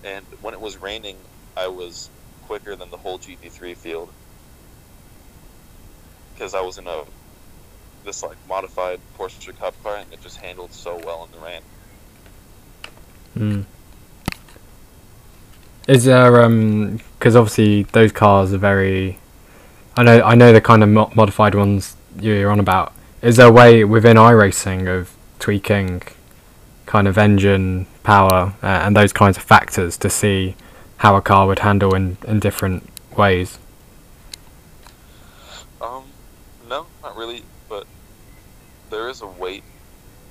And 0.04 0.26
when 0.42 0.54
it 0.54 0.60
was 0.60 0.78
raining, 0.78 1.18
I 1.56 1.68
was 1.68 2.10
quicker 2.48 2.76
than 2.76 2.90
the 2.90 2.98
whole 2.98 3.20
GT 3.20 3.50
three 3.52 3.74
field 3.74 4.10
because 6.34 6.56
I 6.56 6.62
was 6.62 6.78
in 6.78 6.88
a 6.88 7.04
this 8.04 8.24
like 8.24 8.38
modified 8.50 9.00
Porsche 9.18 9.58
Cup 9.58 9.82
car, 9.84 9.98
and 9.98 10.12
it 10.12 10.22
just 10.22 10.38
handled 10.38 10.74
so 10.74 11.00
well 11.06 11.24
in 11.24 11.32
the 11.32 11.46
rain. 11.46 11.62
Hmm. 13.34 13.62
Is 15.88 16.06
there 16.06 16.42
um 16.44 17.00
because 17.24 17.36
obviously 17.38 17.84
those 17.84 18.12
cars 18.12 18.54
are 18.54 18.58
very, 18.58 19.18
I 19.96 20.04
know 20.04 20.22
I 20.22 20.36
know 20.36 20.52
the 20.52 20.60
kind 20.60 20.84
of 20.84 20.90
mo- 20.90 21.12
modified 21.16 21.56
ones 21.56 21.96
you're 22.20 22.52
on 22.52 22.60
about. 22.60 22.94
Is 23.22 23.38
there 23.38 23.48
a 23.48 23.52
way 23.52 23.86
within 23.86 24.18
iRacing 24.18 24.88
of 24.88 25.16
tweaking 25.40 26.02
kind 26.86 27.08
of 27.08 27.18
engine 27.18 27.88
power 28.04 28.54
uh, 28.62 28.66
and 28.66 28.96
those 28.96 29.14
kinds 29.14 29.38
of 29.38 29.44
factors 29.44 29.98
to 29.98 30.10
see 30.10 30.56
how 30.98 31.16
a 31.16 31.22
car 31.22 31.48
would 31.48 31.60
handle 31.60 31.96
in, 31.96 32.18
in 32.28 32.40
different 32.40 32.90
ways? 33.18 33.58
Um, 35.82 36.04
no, 36.70 36.86
not 37.02 37.16
really, 37.16 37.44
but 37.70 37.88
there 38.90 39.10
is 39.10 39.22
a 39.22 39.28
weight, 39.28 39.64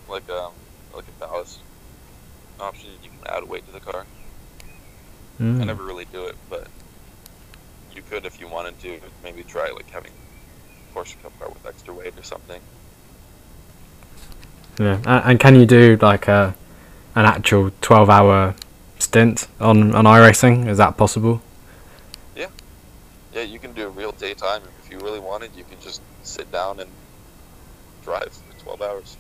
like 0.09 0.29
um, 0.31 0.53
like 0.95 1.05
a 1.09 1.21
ballast 1.21 1.61
option. 2.61 2.92
Can 3.23 3.35
add 3.35 3.49
weight 3.49 3.67
to 3.67 3.73
the 3.73 3.81
car. 3.81 4.05
I 5.41 5.43
Mm. 5.43 5.67
never 5.67 5.83
really 5.83 6.05
do 6.13 6.25
it, 6.27 6.37
but 6.51 6.69
you 7.95 8.03
could 8.03 8.25
if 8.25 8.41
you 8.41 8.47
wanted 8.49 8.79
to. 8.81 9.01
Maybe 9.25 9.43
try 9.43 9.71
like 9.71 9.91
having 9.91 10.13
a 10.13 10.95
Porsche 10.99 11.21
Cup 11.23 11.33
car 11.39 11.49
with 11.49 11.67
extra 11.67 11.93
weight 11.95 12.17
or 12.19 12.23
something. 12.23 12.61
Yeah, 14.79 14.99
and, 15.07 15.25
and 15.25 15.41
can 15.41 15.55
you 15.57 15.67
do 15.67 15.99
like 16.01 16.29
a 16.29 16.55
an 17.15 17.25
actual 17.27 17.71
twelve 17.81 18.09
hour 18.09 18.55
stint 18.99 19.49
on 19.61 19.95
on 19.95 20.05
iRacing? 20.05 20.69
Is 20.69 20.79
that 20.79 20.97
possible? 20.97 21.41
Yeah, 22.37 22.49
yeah, 23.35 23.43
you 23.43 23.59
can 23.59 23.73
do 23.73 23.87
a 23.87 23.91
real 23.91 24.13
daytime 24.13 24.63
if 24.83 24.91
you 24.91 24.99
really 24.99 25.21
wanted. 25.21 25.51
You 25.57 25.65
could 25.65 25.81
just 25.81 26.03
sit 26.23 26.51
down 26.53 26.81
and 26.81 26.91
drive 28.05 28.33
for 28.33 28.65
12 28.65 28.83
hours. 28.83 29.17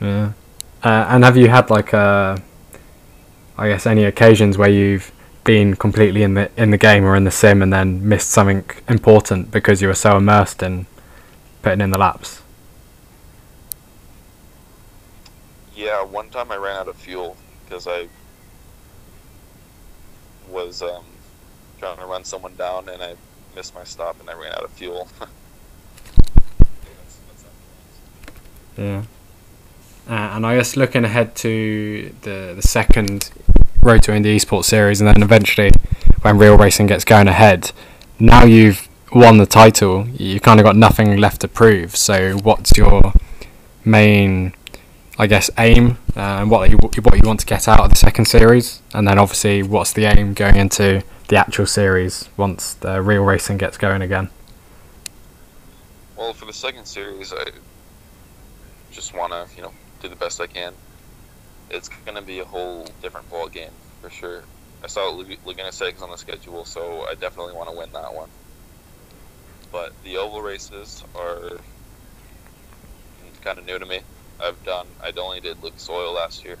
Yeah. 0.00 0.32
Uh, 0.82 1.06
and 1.08 1.24
have 1.24 1.36
you 1.36 1.48
had 1.48 1.70
like 1.70 1.92
uh, 1.92 2.36
I 3.58 3.68
guess 3.68 3.86
any 3.86 4.04
occasions 4.04 4.56
where 4.56 4.68
you've 4.68 5.10
been 5.42 5.74
completely 5.74 6.22
in 6.22 6.34
the 6.34 6.50
in 6.56 6.70
the 6.70 6.78
game 6.78 7.04
or 7.04 7.16
in 7.16 7.24
the 7.24 7.30
sim 7.30 7.60
and 7.60 7.72
then 7.72 8.08
missed 8.08 8.30
something 8.30 8.64
important 8.88 9.50
because 9.50 9.82
you 9.82 9.88
were 9.88 9.94
so 9.94 10.16
immersed 10.16 10.62
in 10.62 10.86
putting 11.62 11.80
in 11.80 11.90
the 11.90 11.98
laps? 11.98 12.40
Yeah, 15.74 16.04
one 16.04 16.30
time 16.30 16.52
I 16.52 16.56
ran 16.56 16.76
out 16.76 16.88
of 16.88 16.96
fuel 16.96 17.36
because 17.64 17.86
I 17.86 18.08
was 20.48 20.80
um, 20.80 21.04
trying 21.78 21.98
to 21.98 22.06
run 22.06 22.24
someone 22.24 22.54
down 22.56 22.88
and 22.88 23.02
I 23.02 23.14
missed 23.56 23.74
my 23.74 23.84
stop 23.84 24.20
and 24.20 24.30
I 24.30 24.34
ran 24.34 24.52
out 24.52 24.64
of 24.64 24.70
fuel. 24.70 25.08
Yeah. 28.78 29.02
Uh, 30.08 30.32
and 30.34 30.46
I 30.46 30.56
guess 30.56 30.76
looking 30.76 31.04
ahead 31.04 31.34
to 31.36 32.14
the 32.22 32.54
the 32.56 32.62
second 32.62 33.30
Road 33.82 34.02
to 34.04 34.14
Indy 34.14 34.36
Esports 34.36 34.64
Series, 34.64 35.00
and 35.00 35.08
then 35.08 35.22
eventually 35.22 35.70
when 36.22 36.38
real 36.38 36.56
racing 36.56 36.86
gets 36.86 37.04
going 37.04 37.28
ahead, 37.28 37.72
now 38.18 38.44
you've 38.44 38.88
won 39.12 39.38
the 39.38 39.46
title, 39.46 40.06
you've 40.08 40.42
kind 40.42 40.60
of 40.60 40.64
got 40.64 40.76
nothing 40.76 41.18
left 41.18 41.40
to 41.42 41.48
prove. 41.48 41.94
So 41.96 42.36
what's 42.38 42.76
your 42.76 43.12
main, 43.84 44.54
I 45.18 45.26
guess, 45.26 45.50
aim, 45.58 45.98
uh, 46.16 46.40
and 46.40 46.50
what 46.50 46.70
you 46.70 46.78
what 46.78 47.14
you 47.14 47.22
want 47.24 47.40
to 47.40 47.46
get 47.46 47.68
out 47.68 47.80
of 47.80 47.90
the 47.90 47.96
second 47.96 48.24
series, 48.26 48.80
and 48.94 49.06
then 49.06 49.18
obviously 49.18 49.62
what's 49.62 49.92
the 49.92 50.06
aim 50.06 50.34
going 50.34 50.56
into 50.56 51.02
the 51.28 51.36
actual 51.36 51.66
series 51.66 52.30
once 52.36 52.74
the 52.74 53.02
real 53.02 53.22
racing 53.22 53.58
gets 53.58 53.76
going 53.76 54.00
again? 54.00 54.30
well, 56.18 56.32
for 56.32 56.46
the 56.46 56.52
second 56.52 56.84
series, 56.84 57.32
I 57.32 57.44
just 58.90 59.14
want 59.14 59.32
to, 59.32 59.46
you 59.56 59.62
know, 59.62 59.72
do 60.00 60.08
the 60.08 60.16
best 60.16 60.40
I 60.40 60.46
can. 60.46 60.74
It's 61.70 61.88
to 62.16 62.22
be 62.22 62.40
a 62.40 62.44
whole 62.44 62.86
different 63.00 63.28
ball 63.28 63.48
game 63.48 63.72
for 64.00 64.10
sure. 64.10 64.44
I 64.82 64.86
saw 64.88 65.10
Lag- 65.10 65.40
Laguna 65.44 65.72
Seca's 65.72 66.02
on 66.02 66.10
the 66.10 66.16
schedule, 66.16 66.64
so 66.64 67.04
I 67.10 67.14
definitely 67.14 67.54
want 67.54 67.70
to 67.70 67.76
win 67.76 67.92
that 67.92 68.14
one. 68.14 68.30
But 69.72 69.92
the 70.02 70.16
oval 70.18 70.42
races 70.42 71.02
are 71.14 71.58
kind 73.42 73.58
of 73.58 73.64
new 73.64 73.78
to 73.78 73.86
me. 73.86 74.02
I've 74.40 74.62
done, 74.62 74.94
I 75.02 75.12
only 75.18 75.40
did 75.40 75.58
Lucas 75.58 75.88
Oil 75.90 76.14
last 76.14 76.44
year, 76.44 76.58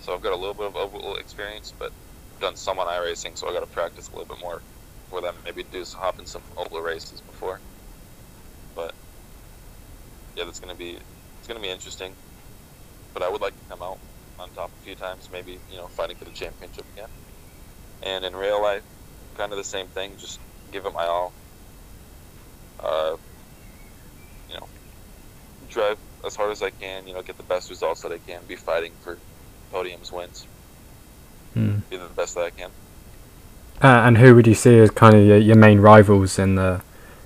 so 0.00 0.14
I've 0.14 0.22
got 0.22 0.32
a 0.32 0.36
little 0.36 0.54
bit 0.54 0.66
of 0.66 0.76
oval 0.76 1.16
experience, 1.16 1.74
but 1.78 1.92
I've 2.32 2.40
done 2.40 2.56
some 2.56 2.78
on 2.78 2.86
iRacing, 2.88 3.38
so 3.38 3.48
I 3.48 3.52
got 3.54 3.60
to 3.60 3.66
practice 3.66 4.08
a 4.08 4.16
little 4.16 4.26
bit 4.26 4.40
more 4.42 4.64
for 5.08 5.20
them. 5.22 5.36
Maybe 5.44 5.64
do 5.64 5.84
some, 5.84 6.00
hop 6.02 6.16
in 6.18 6.26
some 6.26 6.42
oval 6.56 6.82
races 6.82 7.22
before. 7.22 7.62
But 8.74 8.94
yeah, 10.36 10.44
that's 10.44 10.60
gonna 10.60 10.76
be 10.76 11.00
it's 11.48 11.54
gonna 11.54 11.66
be 11.66 11.72
interesting. 11.72 12.12
But 13.14 13.22
I 13.22 13.30
would 13.30 13.40
like 13.40 13.54
to 13.54 13.68
come 13.70 13.82
out 13.82 13.98
on 14.38 14.50
top 14.50 14.70
a 14.70 14.84
few 14.84 14.94
times, 14.94 15.30
maybe 15.32 15.58
you 15.70 15.78
know 15.78 15.86
fighting 15.86 16.16
for 16.16 16.26
the 16.26 16.30
championship 16.32 16.84
again. 16.92 17.08
And 18.02 18.24
in 18.24 18.36
real 18.36 18.60
life, 18.60 18.82
kind 19.36 19.50
of 19.50 19.56
the 19.56 19.64
same 19.64 19.86
thing. 19.86 20.12
Just 20.18 20.40
give 20.72 20.84
it 20.84 20.92
my 20.92 21.06
all. 21.06 21.32
Uh, 22.78 23.16
you 24.50 24.56
know, 24.56 24.68
drive 25.70 25.96
as 26.24 26.36
hard 26.36 26.50
as 26.50 26.62
I 26.62 26.68
can. 26.68 27.08
You 27.08 27.14
know, 27.14 27.22
get 27.22 27.38
the 27.38 27.42
best 27.44 27.70
results 27.70 28.02
that 28.02 28.12
I 28.12 28.18
can. 28.18 28.42
Be 28.46 28.54
fighting 28.54 28.92
for 29.00 29.18
podiums, 29.72 30.12
wins. 30.12 30.46
Hmm. 31.54 31.78
Be 31.88 31.96
the 31.96 32.08
best 32.08 32.34
that 32.34 32.44
I 32.44 32.50
can. 32.50 32.70
Uh, 33.80 34.06
and 34.06 34.18
who 34.18 34.34
would 34.34 34.46
you 34.46 34.54
see 34.54 34.78
as 34.80 34.90
kind 34.90 35.14
of 35.14 35.24
your, 35.24 35.38
your 35.38 35.56
main 35.56 35.80
rivals 35.80 36.38
in 36.38 36.56
the 36.56 36.82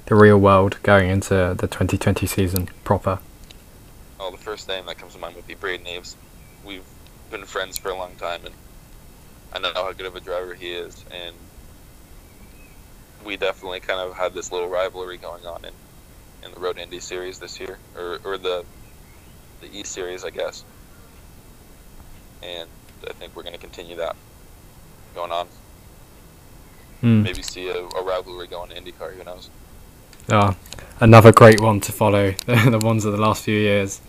the 0.06 0.14
real 0.14 0.38
world 0.38 0.78
going 0.82 1.10
into 1.10 1.56
the 1.58 1.66
2020 1.66 2.24
season 2.26 2.68
proper? 2.84 3.18
First 4.52 4.68
name 4.68 4.84
that 4.84 4.98
comes 4.98 5.14
to 5.14 5.18
mind 5.18 5.34
would 5.36 5.46
be 5.46 5.54
Braden 5.54 5.86
Eves. 5.86 6.14
We've 6.62 6.84
been 7.30 7.46
friends 7.46 7.78
for 7.78 7.88
a 7.88 7.96
long 7.96 8.14
time, 8.16 8.42
and 8.44 8.54
I 9.54 9.58
know 9.60 9.72
how 9.72 9.90
good 9.94 10.04
of 10.04 10.14
a 10.14 10.20
driver 10.20 10.52
he 10.52 10.72
is, 10.72 11.06
and 11.10 11.34
we 13.24 13.38
definitely 13.38 13.80
kind 13.80 13.98
of 13.98 14.14
had 14.14 14.34
this 14.34 14.52
little 14.52 14.68
rivalry 14.68 15.16
going 15.16 15.46
on 15.46 15.64
in, 15.64 15.72
in 16.44 16.52
the 16.52 16.60
Road 16.60 16.76
Indy 16.76 17.00
series 17.00 17.38
this 17.38 17.58
year, 17.60 17.78
or, 17.96 18.20
or 18.24 18.36
the 18.36 18.62
the 19.62 19.74
E 19.74 19.84
series, 19.84 20.22
I 20.22 20.28
guess. 20.28 20.66
And 22.42 22.68
I 23.08 23.14
think 23.14 23.34
we're 23.34 23.44
going 23.44 23.54
to 23.54 23.58
continue 23.58 23.96
that 23.96 24.16
going 25.14 25.32
on. 25.32 25.46
Hmm. 27.00 27.22
Maybe 27.22 27.40
see 27.40 27.70
a, 27.70 27.78
a 27.78 28.02
rivalry 28.02 28.48
going 28.48 28.68
to 28.68 28.78
IndyCar. 28.78 29.14
Who 29.14 29.24
knows? 29.24 29.48
Oh, 30.30 30.54
another 31.00 31.32
great 31.32 31.58
one 31.58 31.80
to 31.80 31.90
follow. 31.90 32.32
the 32.46 32.80
ones 32.82 33.06
of 33.06 33.12
the 33.12 33.18
last 33.18 33.44
few 33.44 33.56
years. 33.56 34.02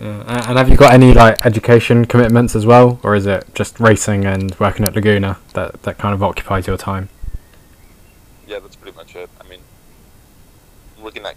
Yeah. 0.00 0.48
And 0.48 0.58
have 0.58 0.68
you 0.68 0.76
got 0.76 0.92
any 0.92 1.14
like 1.14 1.44
education 1.46 2.04
commitments 2.04 2.54
as 2.54 2.66
well, 2.66 3.00
or 3.02 3.14
is 3.14 3.26
it 3.26 3.46
just 3.54 3.80
racing 3.80 4.26
and 4.26 4.54
working 4.60 4.84
at 4.84 4.94
Laguna 4.94 5.38
that 5.54 5.82
that 5.84 5.98
kind 5.98 6.14
of 6.14 6.22
occupies 6.22 6.66
your 6.66 6.76
time? 6.76 7.08
yeah, 8.46 8.60
that's 8.60 8.76
pretty 8.76 8.96
much 8.96 9.16
it. 9.16 9.28
I 9.40 9.48
mean, 9.48 9.60
looking 11.02 11.24
at 11.26 11.34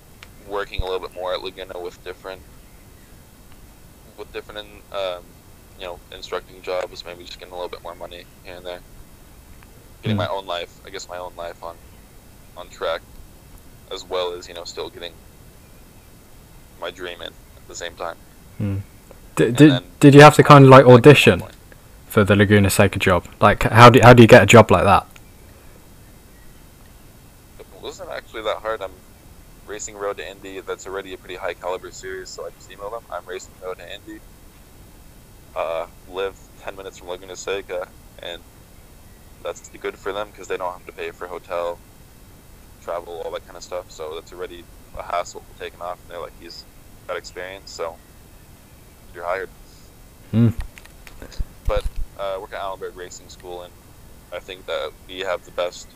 working 0.48 0.82
a 0.82 0.86
little 0.86 1.00
bit 1.00 1.14
more 1.16 1.34
at 1.34 1.42
Laguna 1.42 1.80
with 1.80 2.04
different, 2.04 2.42
with 4.18 4.32
different, 4.32 4.68
um, 4.92 5.24
you 5.80 5.86
know, 5.86 6.00
instructing 6.12 6.62
jobs, 6.62 7.04
maybe 7.06 7.24
just 7.24 7.40
getting 7.40 7.52
a 7.54 7.56
little 7.56 7.70
bit 7.70 7.82
more 7.82 7.96
money 7.96 8.26
here 8.44 8.56
and 8.56 8.66
there. 8.66 8.82
Getting 10.04 10.18
Mm. 10.18 10.20
my 10.20 10.28
own 10.28 10.46
life, 10.46 10.80
I 10.86 10.90
guess, 10.92 11.08
my 11.10 11.18
own 11.18 11.36
life 11.36 11.64
on, 11.64 11.78
on 12.56 12.70
track, 12.70 13.02
as 13.92 14.04
well 14.04 14.34
as 14.34 14.48
you 14.48 14.54
know, 14.54 14.64
still 14.66 14.90
getting 14.90 15.14
my 16.80 16.92
dream 16.92 17.22
in 17.22 17.28
at 17.28 17.68
the 17.68 17.76
same 17.76 17.96
time. 17.96 18.18
Did 18.60 19.58
then- 19.58 19.84
did 20.00 20.14
you 20.14 20.22
have 20.22 20.36
to 20.36 20.44
kind 20.44 20.66
of 20.66 20.70
like 20.70 20.86
Like, 20.86 20.96
audition 20.98 21.44
for 22.08 22.24
the 22.24 22.36
Laguna 22.36 22.70
Seca 22.70 23.00
job? 23.00 23.26
Like 23.40 23.64
how 23.64 23.90
do 23.90 24.00
how 24.02 24.14
do 24.14 24.22
you 24.22 24.28
get 24.28 24.44
a 24.44 24.46
job 24.46 24.70
like 24.72 24.84
that? 24.84 25.06
It 27.60 27.66
wasn't 27.82 28.10
actually 28.10 28.44
that 28.44 28.58
hard. 28.58 28.82
I'm 28.82 28.92
racing 29.66 29.96
Road 29.96 30.18
to 30.18 30.28
Indy. 30.30 30.60
That's 30.60 30.86
already 30.88 31.14
a 31.14 31.18
pretty 31.18 31.36
high 31.36 31.54
caliber 31.54 31.92
series, 31.92 32.30
so 32.30 32.46
I 32.46 32.50
just 32.50 32.70
emailed 32.70 32.92
them. 32.92 33.04
I'm 33.12 33.26
racing 33.26 33.54
Road 33.64 33.78
to 33.78 33.94
Indy. 33.94 34.20
Uh, 35.56 35.88
live 36.10 36.36
10 36.62 36.76
minutes 36.76 36.98
from 36.98 37.08
Laguna 37.08 37.36
Seca, 37.36 37.88
and 38.22 38.42
that's 39.44 39.70
good 39.70 39.98
for 39.98 40.12
them 40.12 40.30
because 40.32 40.48
they 40.48 40.58
don't 40.58 40.72
have 40.74 40.86
to 40.86 40.92
pay 40.92 41.12
for 41.12 41.28
hotel, 41.28 41.80
travel, 42.84 43.22
all 43.24 43.32
that 43.32 43.46
kind 43.46 43.58
of 43.58 43.64
stuff. 43.64 43.90
So 43.90 44.16
that's 44.16 44.34
already 44.34 44.64
a 44.98 45.04
hassle 45.04 45.44
taken 45.60 45.82
off. 45.82 46.00
And 46.04 46.12
they're 46.12 46.22
like, 46.22 46.34
he's 46.40 46.66
got 47.08 47.18
experience, 47.18 47.72
so 47.72 47.96
you're 49.14 49.26
hired. 49.26 49.50
Hmm. 50.32 50.50
But 51.68 51.84
uh, 52.20 52.36
I 52.36 52.38
work 52.38 52.54
at 52.54 52.60
Allen 52.60 52.80
Berg 52.80 52.96
Racing 52.96 53.30
School, 53.30 53.64
and 53.64 53.74
I 54.34 54.40
think 54.40 54.66
that 54.66 54.92
we 55.08 55.20
have 55.20 55.44
the 55.46 55.52
best, 55.52 55.88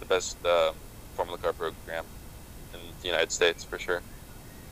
the 0.00 0.06
best 0.06 0.44
uh, 0.44 0.72
Formula 1.14 1.38
Car 1.38 1.52
program 1.52 2.04
in 2.72 2.80
the 3.00 3.08
United 3.08 3.32
States 3.32 3.64
for 3.64 3.78
sure. 3.78 4.02